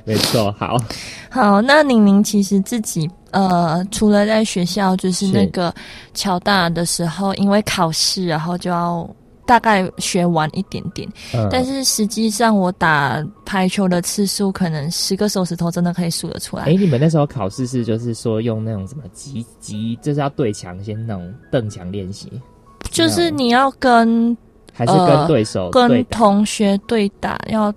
[0.06, 0.78] 没错，好，
[1.30, 5.74] 好，那宁宁其实自己呃，除了在学校就是是那个
[6.14, 9.10] 乔大的时候，因为考试，然后就要
[9.46, 11.48] 大概学完一点点，嗯。
[11.50, 16.64] 但是实际上我打排球的次数，可能十个手指头真的可以数得出来。
[16.64, 22.30] 哎，你们那时候考试是就是说用那种什么击击，就是要对墙先那种蹬墙练习，
[22.92, 24.38] 就是你要跟
[24.74, 26.06] 还是跟对手对跟？
[26.06, 27.74] 同学对打，要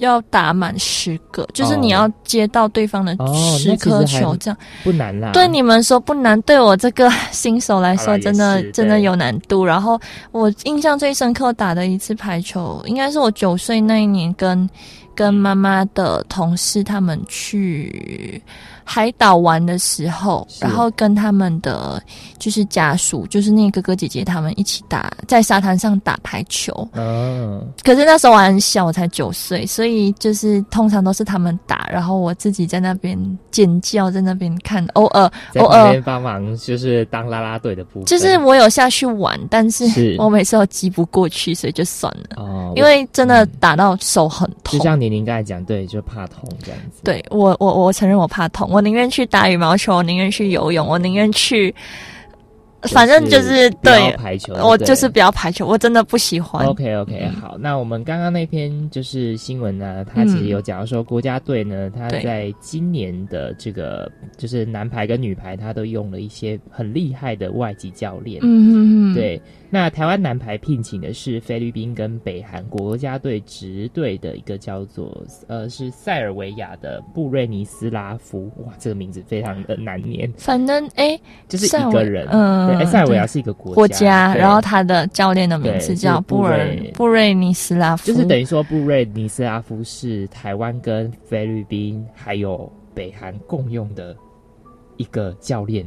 [0.00, 4.58] 要打满十个，就是你要接到对方的哦十颗球，这样。
[4.82, 5.30] 不难啦。
[5.32, 9.64] 对你们说不难，对我这个新手来说，真的真的有难度。
[9.64, 10.00] 然后
[10.32, 14.68] 我印象最深刻打的一次排球，应该是我九岁那一年跟
[15.14, 18.42] 跟妈妈的同事他们去
[18.84, 22.02] 海岛玩的时候，然后跟他们的
[22.38, 26.88] 就是家属，就是那个哥哥姐姐他们一起打在沙滩上打排球。
[26.94, 33.16] 嗯，可是那时候我很小，我才九岁，所以就是通常都是他们打，然后我自己在那边
[33.52, 36.00] 尖叫，在那边看，偶尔偶尔。
[36.00, 40.16] 帮忙就是当啦啦队的部分，就是我有下去玩，但是是。
[40.18, 44.78] 我每次都击不过去，所以就算了，哦，因为真的打到手很痛。
[44.78, 47.00] 就像宁宁刚才讲，对，就怕痛这样子。
[47.02, 51.74] 对我，我我承认我怕痛，我宁愿去打羽毛球，我宁愿去游泳，我宁愿去，
[52.82, 56.66] 反正就是对，排球，我就是不要排球，我真的不喜欢。
[56.66, 68.40] OK OK，、嗯好，那我们刚刚那篇就是新闻呢，它其实有讲到说国家队呢，它对在今年的这个就是男排跟女排，它都用了一些很厉害的外籍教练。
[68.42, 69.40] 嗯嗯嗯，对，
[69.72, 86.92] 那台湾男排聘请的是菲律宾跟北韩国家队直队的一个叫做呃是塞尔维亚的布瑞尼斯拉夫，哇，这个名字非常的难念，反正哎，就是一个人，嗯对，哎塞尔维亚是一个国国家，然后他的教练的名字叫布尔布瑞。
[86.94, 94.16] 布瑞尼斯拉夫，就是等于说，布瑞尼斯拉夫是台湾跟菲律宾还有北韩共用的
[94.96, 95.86] 一个教练。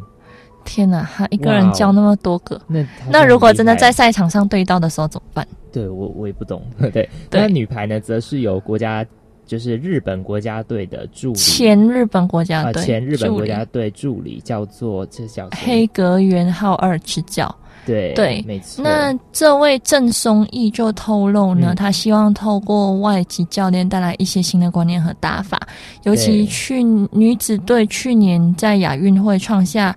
[0.64, 2.60] 天哪，他一个人教那么多个。
[2.68, 5.48] 那那如果真的在赛场上对到的时候怎么办？
[5.72, 6.62] 对我我也不懂。
[6.80, 9.06] 对，对那女排呢，则是由国家
[9.46, 17.54] 就是日本国家队的助理前日本国家啊、队，前日本国家队助理叫做这叫黑格元浩二执教。
[17.86, 18.82] 对对没错。
[18.82, 25.60] 那这位郑松义就透露呢，嗯他希望透过外籍教练带来一些新的观念和打法，
[26.04, 29.94] 尤其去女子队去年在亚运会创下。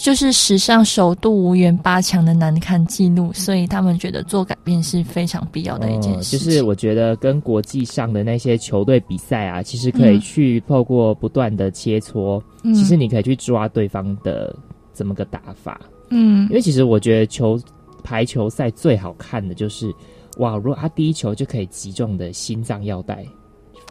[0.00, 6.38] 就是史上首度无缘八强的难看记录，所以他们觉得做改变是非常必要的一件哦事情。
[6.38, 14.56] 就是我觉得跟国际上的那些球队比赛啊，其实可以嗯去透过不断的切磋，嗯其实你可以去抓对方的
[14.92, 15.80] 怎么个打法。
[16.08, 17.60] 嗯因为其实我觉得球
[18.02, 19.92] 排球赛最好看的就是，
[20.38, 23.24] 哇，如果他第一球就可以击中的心脏要带，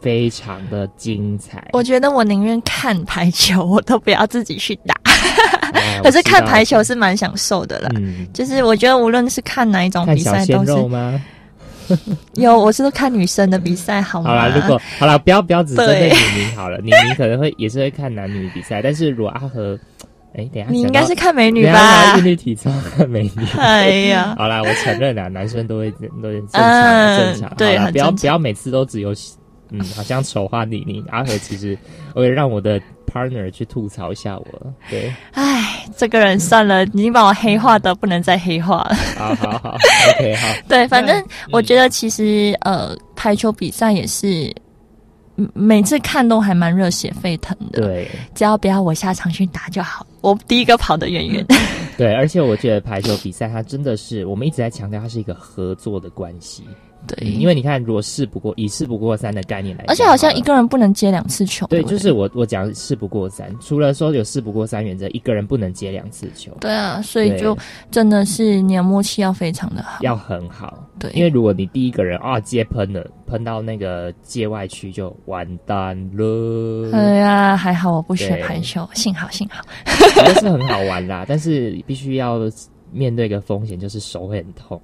[0.00, 1.70] 非常的精彩。
[1.72, 4.94] 我觉得我宁愿看排球，我都不要自己去打。
[5.74, 7.88] 哦 可是看排球是蛮享受的啦。
[7.96, 11.20] 嗯，就是我觉得无论是看哪一种比赛都是肉吗？
[12.34, 14.30] 有，我是看女生的比赛好吗？
[14.30, 19.78] 好啦，如果好啦，不要不要只针对对李宁好了，李明可能会也是会看男女比赛，但是如果阿和，
[20.34, 22.24] 哎，等下你应该是看美女吧想到韵？
[22.24, 23.30] 律体操看美女。
[23.58, 27.54] 哎呀，好啦，我承认啦，男生都会都会正常、嗯正常。
[27.56, 29.12] 对不要不要每次都只有
[29.70, 31.04] 嗯，好像丑化李宁。
[31.10, 31.76] 阿和其实
[32.14, 32.80] 我会让我的
[33.12, 34.74] partner 去吐槽一下我。
[34.88, 38.94] 对，哎，这个人算了，已经把我黑化的不能再黑化了。
[39.16, 39.76] 好好好，
[40.16, 40.48] OK，好。
[40.68, 44.52] 对，反正嗯我觉得其实呃，排球比赛也是。
[45.36, 50.06] 嗯每次看都还蛮热血沸腾的，对只要不要我下场去打就好。
[50.20, 51.42] 我第一个跑得远远。
[51.96, 56.64] 对，而且我觉得排球比赛它真的是我们一直在强调，它是一个合作的关系。
[57.06, 61.66] 对，嗯，因为你看，如果事不过以事不过三的概念来讲，而且好像一个人不能接两次球。
[61.66, 67.56] 对，不就是我我讲事不过三，除了说有事不过三原则，一个人不能接两次球，对啊，所以就
[67.90, 69.98] 真的是你的默契要非常的好。
[70.02, 70.86] 要很好。
[70.98, 79.64] 对，因为如果你第一个人啊接喷了，喷到那个界外区就完蛋了，哎呀，还好我不学对排球，幸好幸好。
[80.24, 81.24] 都是很好玩啦。
[81.28, 82.38] 但是必须要
[82.92, 84.80] 面对一个风险，就是手会很痛。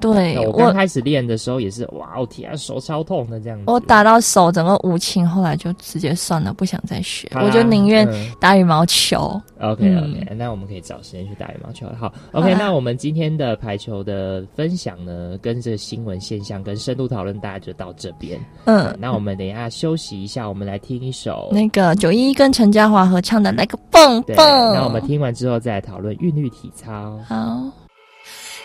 [0.00, 3.64] 对我刚我，开始练的时候也是，哇，我天啊，手超痛的这样子。
[3.66, 9.40] 我打到手整个无情，后来就直接算了，不想再学，我就宁愿嗯打羽毛球。
[9.60, 11.86] OK 嗯 OK，、那我们可以找时间去打羽毛球。
[11.98, 18.38] 好，OK，、那我们今天的排球的分享呢，跟这新闻现象跟深度讨论，大家就到这边。
[18.64, 21.48] 嗯，那我们等一下休息一下，我们来听一首。
[21.52, 24.36] 那个九一跟陈嘉华合唱的《那个蹦，蹦》。
[24.74, 27.18] 那我们听完之后再来讨论韵律体操。
[27.26, 27.83] 好。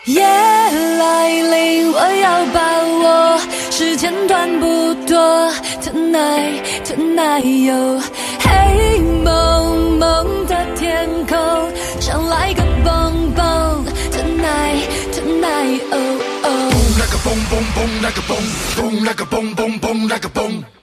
[0.06, 2.60] 夜来临，我要把
[3.02, 3.40] 握，
[3.70, 5.52] 时间短不多。
[5.82, 8.00] Tonight, tonight，有，
[8.40, 11.38] 黑蒙蒙的天空，
[12.00, 13.84] 想来个蹦蹦。
[14.10, 15.94] Tonight, tonight，哦
[16.44, 16.46] 哦。
[16.98, 17.40] like a boom,
[18.76, 20.64] boom like a boom, boom, boom like a boom.
[20.64, 20.79] Boom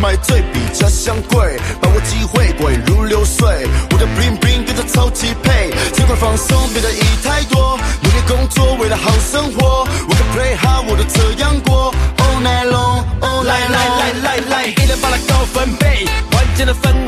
[0.00, 3.68] 买醉比家乡贵，把握机会滚如流水。
[3.90, 7.78] 我的 bling bling 跟着超级配，尽快放松，别在意太多。
[8.00, 11.92] 努力工作，为了好生活，我的 play hard，我都这样过。
[12.16, 13.98] All night long，all night 来 long。
[13.98, 16.99] 来来来，一人把它高分贝，关键的氛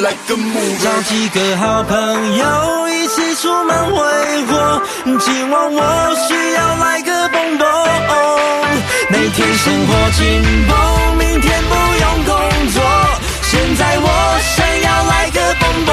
[0.00, 4.00] 找几个好朋友一起出门挥
[4.46, 4.80] 霍，
[5.18, 7.68] 今晚我需要来个蹦蹦。
[9.10, 10.74] 每天生活紧绷，
[11.18, 12.32] 明天不用工
[12.72, 12.82] 作，
[13.42, 14.08] 现在我
[14.56, 15.90] 想要来个蹦蹦。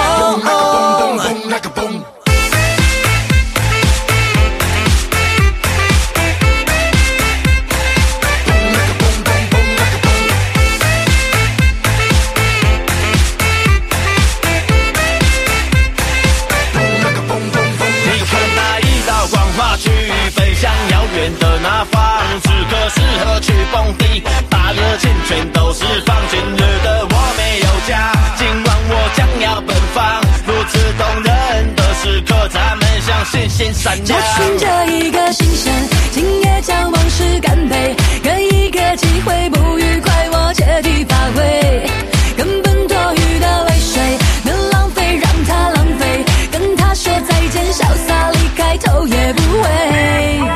[23.25, 26.15] 何去蹦迪，把热情全都释放。
[26.29, 30.21] 今日的我没有家，今晚我将要奔放。
[30.45, 34.27] 如此动人的时刻，咱们像星星闪找亮。
[34.35, 35.73] 寻着一个新鲜，
[36.11, 41.89] 今夜将往事干杯，给一个机会，不愉快我借题发挥，
[42.37, 49.69] 根本多余的泪水能浪费，让它浪费，跟他说再见，潇洒离开，头也不回。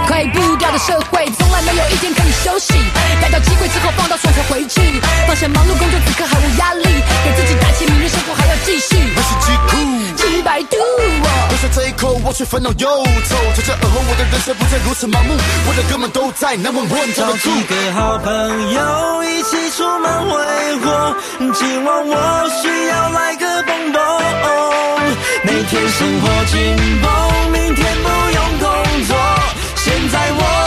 [0.08, 2.32] 快步调的社会，从来没有一天可以，
[3.22, 6.84] 逮到机会之后放到双手回去，放下忙碌工作，此刻毫无压力，
[7.24, 8.98] 给自己打气，明日生活还要继续。
[9.16, 9.78] 我是极酷。
[10.18, 11.28] 几百度我。
[11.50, 13.36] 喝下这一口，我却烦恼忧愁。
[13.56, 17.50] 从这而后，我的人生不再如此盲目，我的哥们都在南问问找找住。
[17.54, 20.36] 几个好朋友一起出门挥
[20.82, 21.16] 霍，
[21.54, 24.02] 今晚我需要来个蹦蹦。
[25.44, 29.16] 每天生活紧绷，明天不用工作，
[29.78, 30.61] 现在我。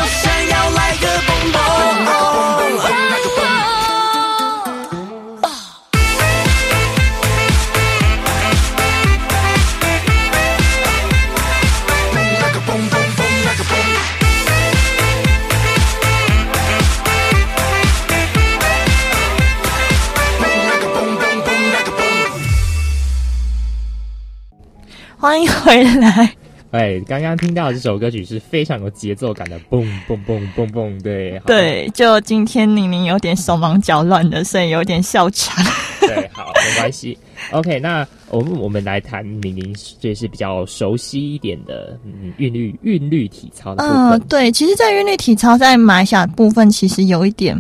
[25.24, 26.43] 欢迎回来。
[26.74, 35.64] 哎，刚刚听到的这首歌曲是非常有节奏感的，蹦蹦蹦蹦蹦，对，好对，就今天宁宁有点手忙脚乱的，所以有点笑场。
[36.00, 37.16] 对，好，没关系。
[37.52, 44.20] OK，那我们我们来谈宁宁就是比较熟悉一点的，嗯，韵律韵律体操的部嗯、分。
[44.22, 47.56] 对，其实，在韵律体操在马来西亚部分，其实有一点，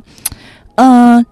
[0.74, 1.24] 嗯、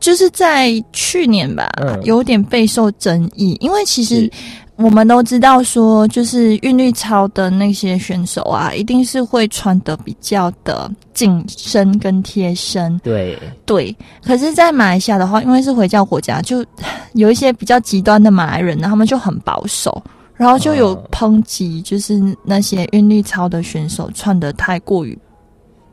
[0.00, 4.30] 就是在去年吧，嗯有点备受争议，因为其实是
[4.78, 16.64] 我们都知道说，就是韵律操的那些选手啊，一定是会穿的比较的紧身跟贴身，对，对，可是，在马来西亚的话，因为是回教国家，就
[17.14, 20.00] 有一些比较极端的马来人呢，他们就很保守，
[20.36, 25.18] 然后就有哦抨击，就是那些韵律操的选手穿的太过于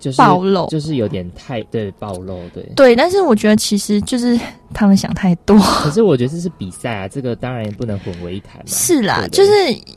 [0.06, 0.68] 就是暴露。
[0.68, 2.64] 就是有点太对暴露，对。
[2.76, 4.40] 对，但是我觉得其实就是
[4.72, 5.58] 他们想太多。
[5.82, 8.62] 可是我觉得这是比赛啊，这个当然也不能混为一谈。
[8.68, 9.52] 是啦，就是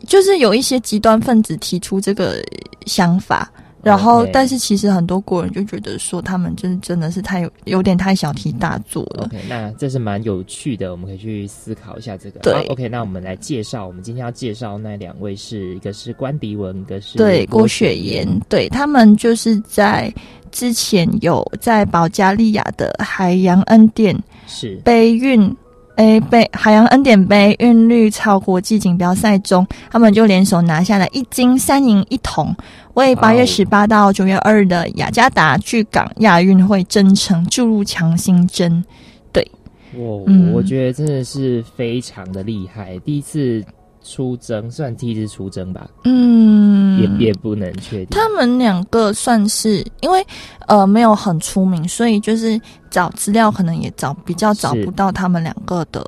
[0.06, 2.42] 就是有一些极端分子提出这个
[2.86, 3.52] 想法，
[3.88, 9.24] 然后但是其实很多国人就觉得说他们就是真的是太有有点太小题大做了。
[9.24, 12.40] OK，那这是蛮有趣的，我们可以去思考一下这个。
[12.40, 20.12] 对好 OK，那我们来介绍，我们今天要介绍那两位是一个是关迪文，一个是对，郭雪岩，对他们就是在
[20.52, 24.14] 之前有在保加利亚的海洋恩典
[24.46, 25.56] 是杯运。
[25.98, 32.54] 诶，杯海洋恩典杯韵律超国际锦标赛中，他们就联手拿下了一金三银一铜，
[32.94, 38.84] 为八月十八到九月二日的雅加达巨港亚运会征程注入强心针。
[39.32, 39.44] 对
[39.92, 43.64] 我、嗯我觉得真的是非常的厉害，第一次
[44.02, 48.08] 出征，算第一次出征吧，嗯，也也不能确定。
[48.10, 50.26] 他们两个算是因为
[50.66, 56.04] 呃没有很出名，所以就是找资料可能也找比较找不到他们两个的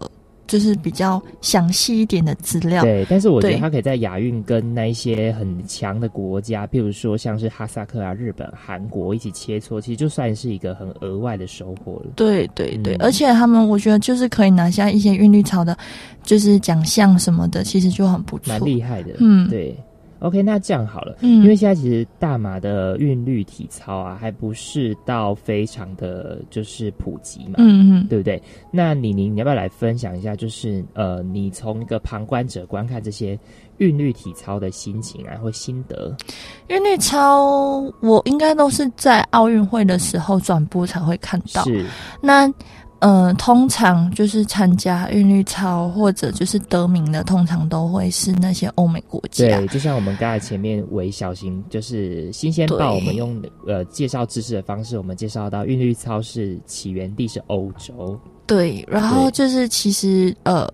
[0.51, 2.83] 就是比较详细一点的资料。
[2.83, 12.11] 对，但是我觉得他可以在亚运跟那一些很强的国家，譬如说像是哈萨克啊、日本、韩国一起切磋，其实就算是一个很额外的收获了。
[12.17, 15.79] 对对对，嗯而且他们我觉得就是可以拿下一些韵律操的，
[16.25, 18.65] 就是奖项什么的，其实就很不错蛮。
[18.65, 19.15] 厉害的。
[19.21, 19.77] 嗯对。
[20.21, 28.41] OK，那这样好了，嗯因为现在其实大马的韵律体操啊，还不是到非常的就是普及嘛，嗯嗯，对不对？
[28.71, 33.39] 那李宁，你要不要来分享一下，就是呃，你从一个旁观者观看这些
[33.79, 36.15] 韵律体操的心情啊，或心得？
[36.69, 41.65] 韵律操我应该都是在奥运会的时候转播才会看到。
[41.65, 41.87] 是，
[42.21, 42.47] 那
[43.01, 49.67] 呃，通常就是参加韵律操或者就是得名的，通常都会是那些欧美国家对，。
[49.69, 60.69] 就像我们刚才前面韦小型就是新鲜报，我们用呃介绍知识的方式，我们介绍到韵律操是起源地是欧洲，对，然后就是其实呃，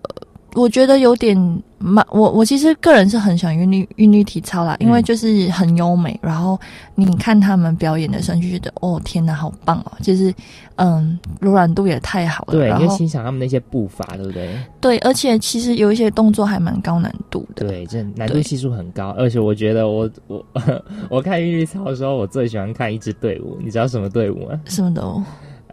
[0.57, 1.37] 我觉得有点
[1.77, 6.59] 蛮我我其实个人是很喜欢韵律韵律体操啦，因为嗯就是很优美，然后
[6.95, 9.91] 你看他们表演的时候，你就觉得哦天哪，好棒哦！
[10.01, 10.33] 就是
[10.75, 14.57] 嗯，柔软度也太好了，对，你会欣赏他们那些步伐，对不对？
[14.81, 17.67] 对，而且其实有一些动作还蛮高难度的。
[17.67, 20.45] 对，这难度对系数很高，而且我觉得我我
[21.09, 24.59] 我看韵律操的时候，我最喜欢看一支队伍，你知道什么队伍吗？
[24.65, 25.23] 什么的哦，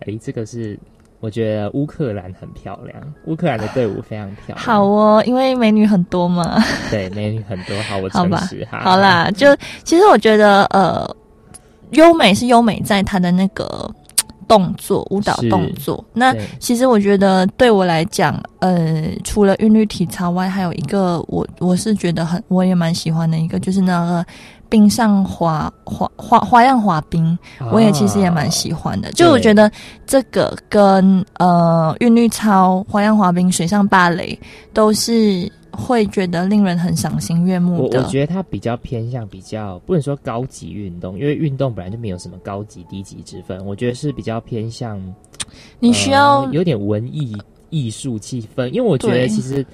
[0.00, 0.78] 哎，这个是
[1.24, 2.94] 我觉得乌克兰很漂亮，
[3.24, 4.58] 乌克兰的队伍非常漂亮。
[4.58, 6.62] 好哦，因为美女很多嘛。
[6.92, 8.80] 对，美女很多，好，我好吧诚实哈。
[8.80, 11.08] 好，啦，就其实我觉得呃，
[11.92, 13.90] 优美是优美在她的那个
[14.46, 16.04] 动作，舞蹈是动作。
[16.12, 24.26] 那其实我觉得对我来讲，呃，除了韵律体操外，还有一个我我是觉得很我也蛮喜欢的一个，就是那个
[24.68, 27.38] 冰上滑滑滑花样滑冰，
[27.70, 29.12] 我也其实也蛮喜欢的。
[29.12, 29.70] 就我觉得
[30.06, 34.38] 这个跟呃韵律操、花样滑冰、水上芭蕾
[34.72, 37.98] 都是会觉得令人很赏心悦目的。
[37.98, 43.64] 我我觉得它比较偏向比较不能说高级运动，因为运动本来就没有什么高级低级之分。
[43.64, 45.00] 我觉得是比较偏向
[45.78, 47.36] 你需要、呃有点文艺
[47.70, 49.64] 艺术气氛，因为我觉得其实，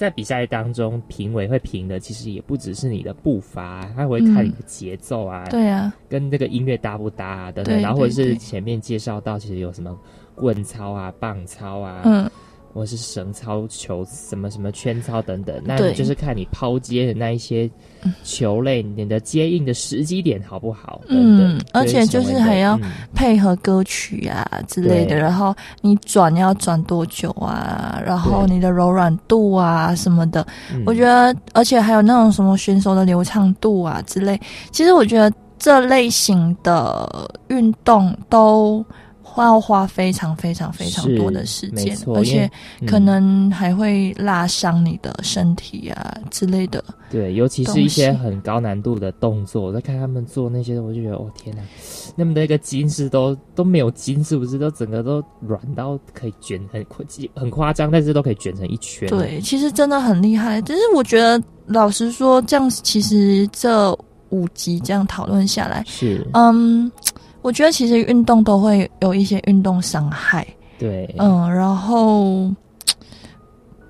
[0.00, 9.94] 在比赛当中，评委会评的其实也不只是你的步伐，他会看你的节奏啊，对啊，跟这个音乐搭不搭啊等等，然后或者是前面介绍到其实有什么
[10.34, 12.30] 棍操啊、棒操啊，嗯，
[12.72, 15.92] 或是绳操、球什么什么圈操等等，那对。
[15.92, 17.68] 就是看你抛接的那一些
[18.22, 21.56] 球类，你的接应的时机点好不好等等。
[21.56, 22.90] 嗯而且就是还要嗯。
[23.14, 25.18] 配合歌曲啊之类的，对。
[25.18, 30.82] 然后你转要转多久啊，然后你的柔软度啊什么的，嗯。
[30.86, 34.40] 我觉得，而且还有那种什么选手的流畅度啊之类，
[34.70, 38.84] 其实我觉得这类型的运动都
[39.38, 42.50] 要花非常非常非常多的时间，而且
[42.80, 46.82] 嗯可能还会拉伤你的身体啊之类的。
[47.10, 51.62] 对，尤其是一些很高难度的动作，我在看他们做那些，我就觉得，哦天哪，
[52.14, 54.58] 那么的一个筋是都都没有筋，是不是？
[54.58, 56.84] 都整个都软到可以卷很
[57.34, 60.60] 很夸张，但是都可以卷成一圈。，对，其实真的很厉害。
[60.62, 63.92] 只是我觉得，老实说，这样其实这
[64.28, 66.90] 五集这样讨论下来，是，嗯，
[67.42, 70.46] 我觉得其实运动都会有一些运动伤害。
[70.78, 72.50] 对，嗯，然后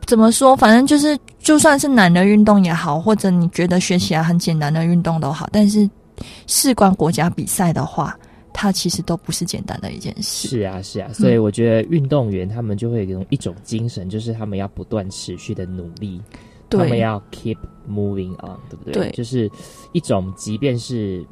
[0.06, 0.56] 怎么说？
[0.56, 5.88] 反正就是，就算是难的运动也好，或者你觉得学起来很简单的运动都好，但是
[6.46, 8.18] 事关国家比赛的话，
[8.52, 10.48] 它其实都不是简单的一件事。
[10.48, 16.20] 是啊，是啊，所以我觉得运动员他们就会有一种精神，就是他们要不断持续的努力，
[16.68, 17.56] 他们，要 keep
[17.88, 18.92] moving on，对不对？
[18.94, 19.48] 对就是
[19.92, 21.24] 一种即便是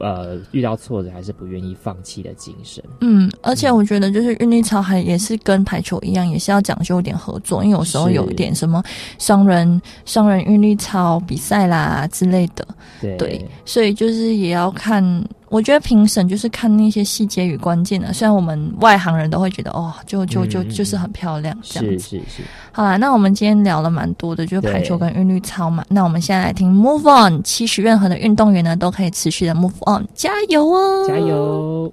[0.00, 2.82] 呃遇到挫折还是不愿意放弃的精神。
[3.00, 8.82] 嗯，而且我觉得就是运力操还也是跟排球一样，也是要讲究一点合作，因为有时候有一点什么
[9.18, 12.66] 双人双人运力操比赛啦之类的，
[13.00, 15.02] 对对，所以就是也要看，
[15.50, 18.12] 我觉得评审就是看那些细节与关键的。
[18.12, 21.98] 虽然我们外行人都会觉得哦，就就就就是很漂亮这样子。
[21.98, 25.84] 是是是，好啦，那我们今天聊了蛮多的，就是排球跟韵律操嘛。
[25.88, 31.04] 那我们现在来听 Move On，期许任何的运动员呢都可以持续的 Move On，加油哦！
[31.08, 31.18] 加！
[31.18, 31.92] 油！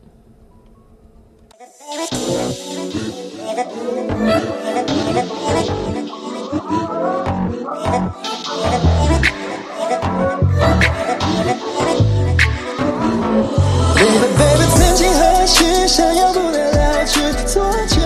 [15.88, 18.02] 想要不了了之做爱情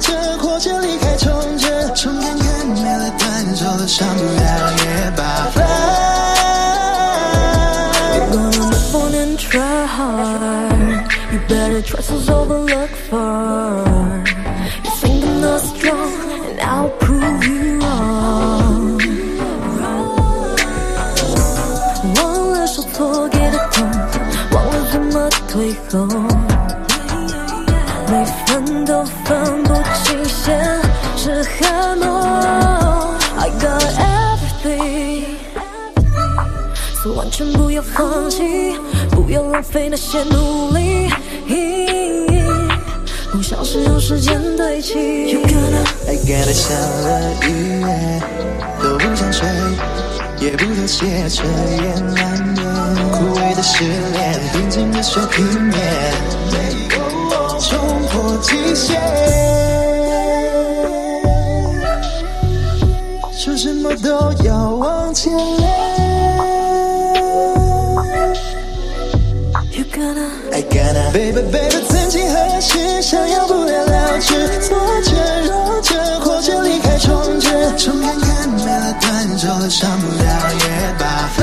[0.00, 4.42] 着、或者离开从前从天看没了断怯了伤不眼
[4.78, 5.50] 也罢。
[11.32, 12.18] You better try so
[15.02, 16.12] and you not strong,
[16.48, 18.98] and I'll prove you wrong wrong
[22.16, 23.88] 忘了说错给的痛
[24.52, 26.39] 忘了怎么退后
[37.80, 38.76] 要放弃，
[39.10, 41.08] 不要浪费那些努力。
[43.32, 45.30] 梦想是用时间堆砌。
[45.30, 47.82] You gonna I gotta 下了雨，
[48.82, 49.48] 都不想睡，
[50.40, 52.60] 也不妥协，彻夜难眠。
[53.12, 56.12] 枯萎的失恋，平静的水平面，
[57.60, 57.78] 冲
[58.10, 59.00] 破极限，
[63.32, 65.32] 说什么都要往前
[70.00, 75.10] gonna I gotta baby baby，曾经何时想要不了了之，挫折
[75.44, 80.24] 弱者或者离开重置，重看看没了断轴了，上不了
[80.54, 81.39] 也罢。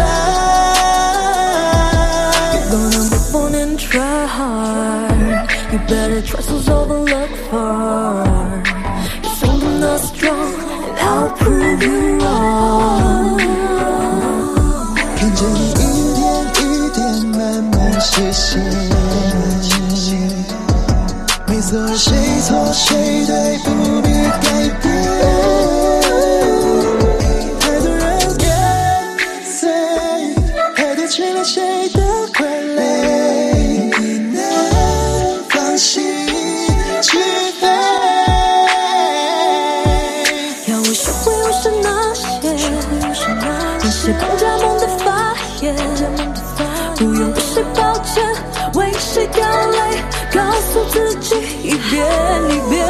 [50.85, 52.05] 自己一遍
[52.49, 52.87] 一遍，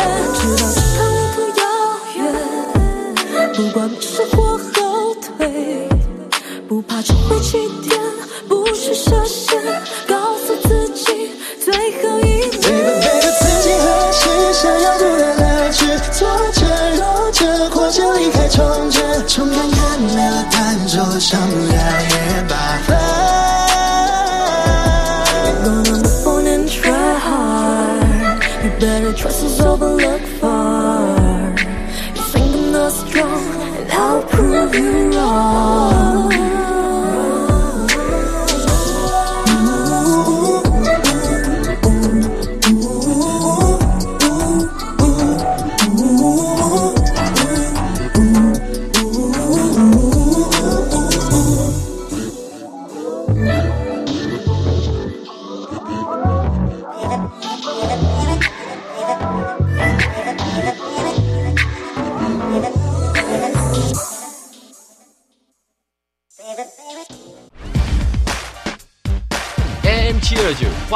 [28.80, 29.12] better
[29.44, 31.56] us overlook far.
[32.16, 33.44] You think I'm not strong,
[33.78, 35.97] and I'll prove you wrong.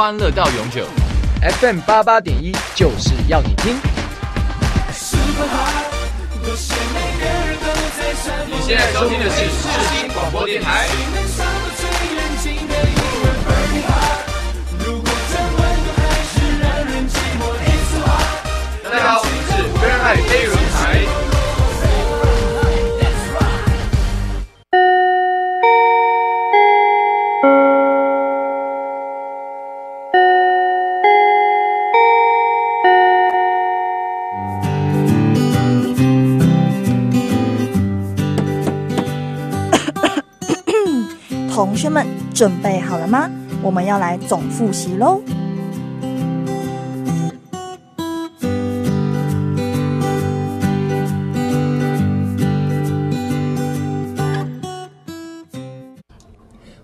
[0.02, 0.84] 欢乐到永久。
[1.60, 3.76] FM 八八点一就是要你听。
[8.48, 10.01] 你现在收听的是
[42.32, 43.30] 准备好了吗？
[43.62, 45.22] 我们要来总复习喽。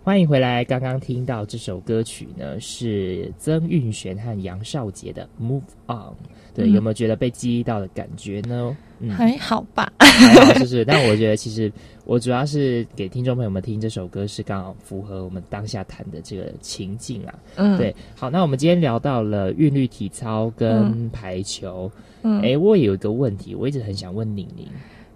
[0.09, 0.65] 欢迎回来。
[0.65, 6.13] 刚刚听到这首歌曲呢，是曾韵璇和杨少杰的《Move On》。
[6.55, 8.75] 对，嗯有没有觉得被激励到的感觉呢？
[9.01, 9.93] 嗯，还好吧？
[9.99, 11.71] 还好，就是，但我觉得其实
[12.07, 17.39] 我主要是给听众朋友们听这首歌，是刚好符合我们当下谈的这个情境啊。
[17.57, 21.93] 嗯，对，好，那我们今天聊到了韵律体操跟排球。
[22.23, 24.67] 嗯，哎、我也有一个问题，我一直很想问宁宁，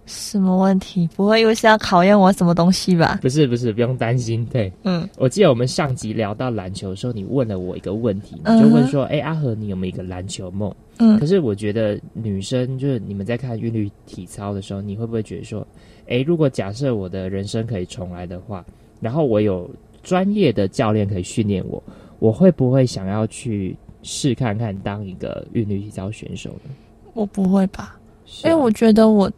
[0.05, 1.07] 什么问题？
[1.15, 3.19] 不会又是要考验我什么东西吧？
[3.21, 4.45] 不是不是，不用担心。
[4.47, 15.65] 对，嗯我记得我们上集聊到篮球的时候，你问了我一个问题，就问说：“哎、阿和，你有没有一个篮球梦？”嗯可是我觉得女生就是你们在看韵律体操的时候，你会不会觉得说
[16.07, 18.63] ：“哎、如果假设我的人生可以重来的话，
[18.99, 19.69] 然后我有
[20.03, 21.81] 专业的教练可以训练我，
[22.19, 26.71] 我会不会想要去试看看当一个韵律体操选手呢？”
[27.15, 27.97] 我不会吧？
[28.43, 29.31] 因为我觉得我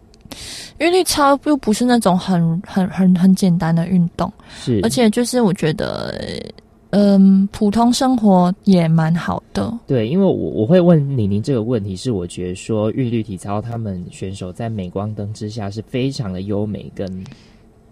[0.80, 6.14] 韵律操又不是那种很很很很简单的运动，是，而且就是我觉得，
[6.92, 9.72] 嗯，普通生活也蛮好的。
[9.88, 17.24] 对，因为我我会问李宁这个问题，是我觉得说韵律体操他们选手在镁光灯之下是非常的优美跟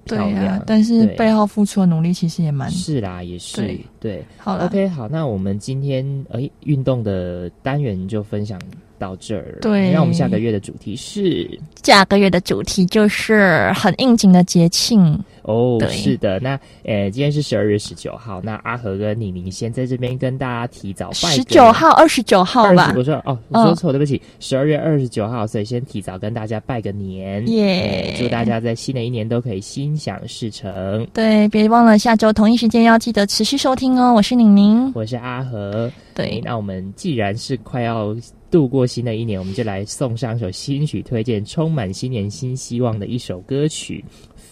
[0.05, 4.25] 对呀、但是背后付出的努力其实也蛮是啦，也是对对。
[4.36, 4.65] 好了。
[4.65, 8.59] OK，好，那我们今天诶运动的单元就分享
[9.04, 9.58] 到这儿。
[9.62, 9.91] 对。
[9.91, 11.60] 那我们下个月的主题是？
[11.84, 15.89] 下个月的主题就是很应景的节庆，哦，对。
[15.89, 22.86] 是的，那呃今天是十二月十九号，那阿和跟李宁先在这边跟大家提早拜十九号、二十九号吧。
[22.86, 23.76] 二十，我说哦，我说嗯。
[23.76, 28.14] 错，对不起，十二月二十九号，所以先提早跟大家拜个年，耶。
[28.14, 31.06] 哎祝大家在新的一年都可以心想事成。
[31.14, 34.14] 对，别忘了下周同一时间要记得持续收听哦。
[34.14, 36.38] 我是宁宁，我是阿和，对。
[36.38, 38.16] 哎那我们既然是快要
[38.54, 44.06] 度过新的一年，我们就来送上一首新曲推荐，充满新年新希望的一首歌曲。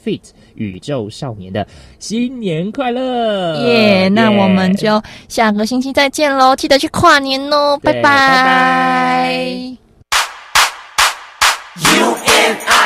[0.03, 0.21] Fit
[0.55, 1.67] 宇宙少年的
[1.99, 3.63] 新年快乐！
[3.63, 9.77] 耶那我们就下个星期再见喽，记得去跨年哦，拜对拜拜。
[11.75, 12.80] U N I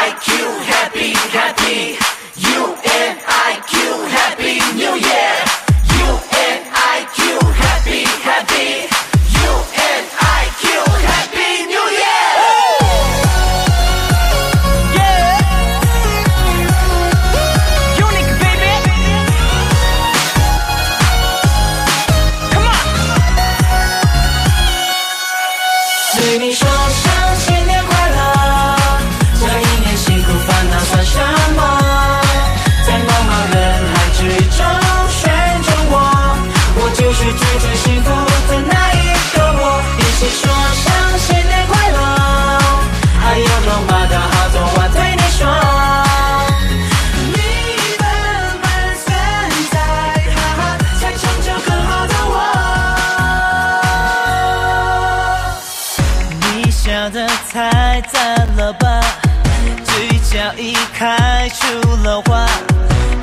[60.97, 61.65] 开出
[62.03, 62.47] 了花，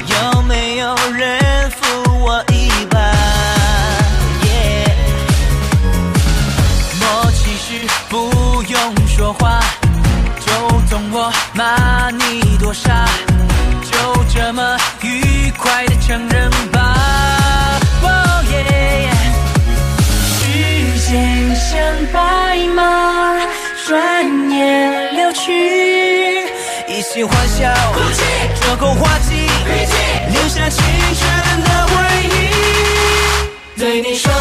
[0.06, 2.98] 有没有人扶我一把
[4.44, 4.92] ？Yeah
[7.00, 9.58] 默契是不用说话，
[10.44, 10.52] 就
[10.90, 13.08] 懂我骂你多傻，
[27.24, 27.72] 欢笑，
[28.60, 29.46] 这口花季，
[30.32, 30.82] 留下青
[31.14, 31.92] 春的回
[32.24, 33.78] 忆。
[33.78, 34.32] 对你说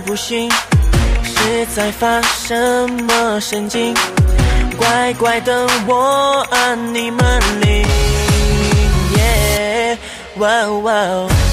[0.00, 0.50] 想到不行，
[1.22, 3.94] 是在发什么神经？
[4.78, 7.86] 乖乖等我按你门铃。
[9.16, 9.98] 耶，
[10.38, 10.48] 哇
[10.82, 10.92] 哇，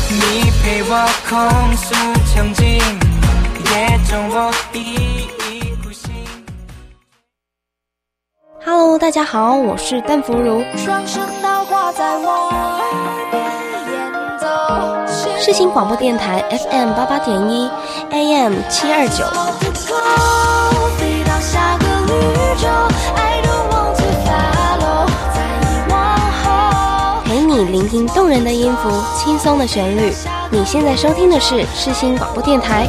[0.10, 1.94] 你陪我控诉
[2.34, 2.80] 场景，
[3.66, 6.12] 也懂我一意孤行。
[8.64, 10.64] Hello，大家好，我是淡芙如。
[10.78, 13.37] 双声道挂在我
[15.48, 17.70] 世新广播电台 FM 八八点一
[18.12, 19.24] ，AM 七二九。
[27.24, 30.14] 陪你聆听动人的音符，轻松的旋律。
[30.52, 32.86] 你现在收听的是世新广播电台。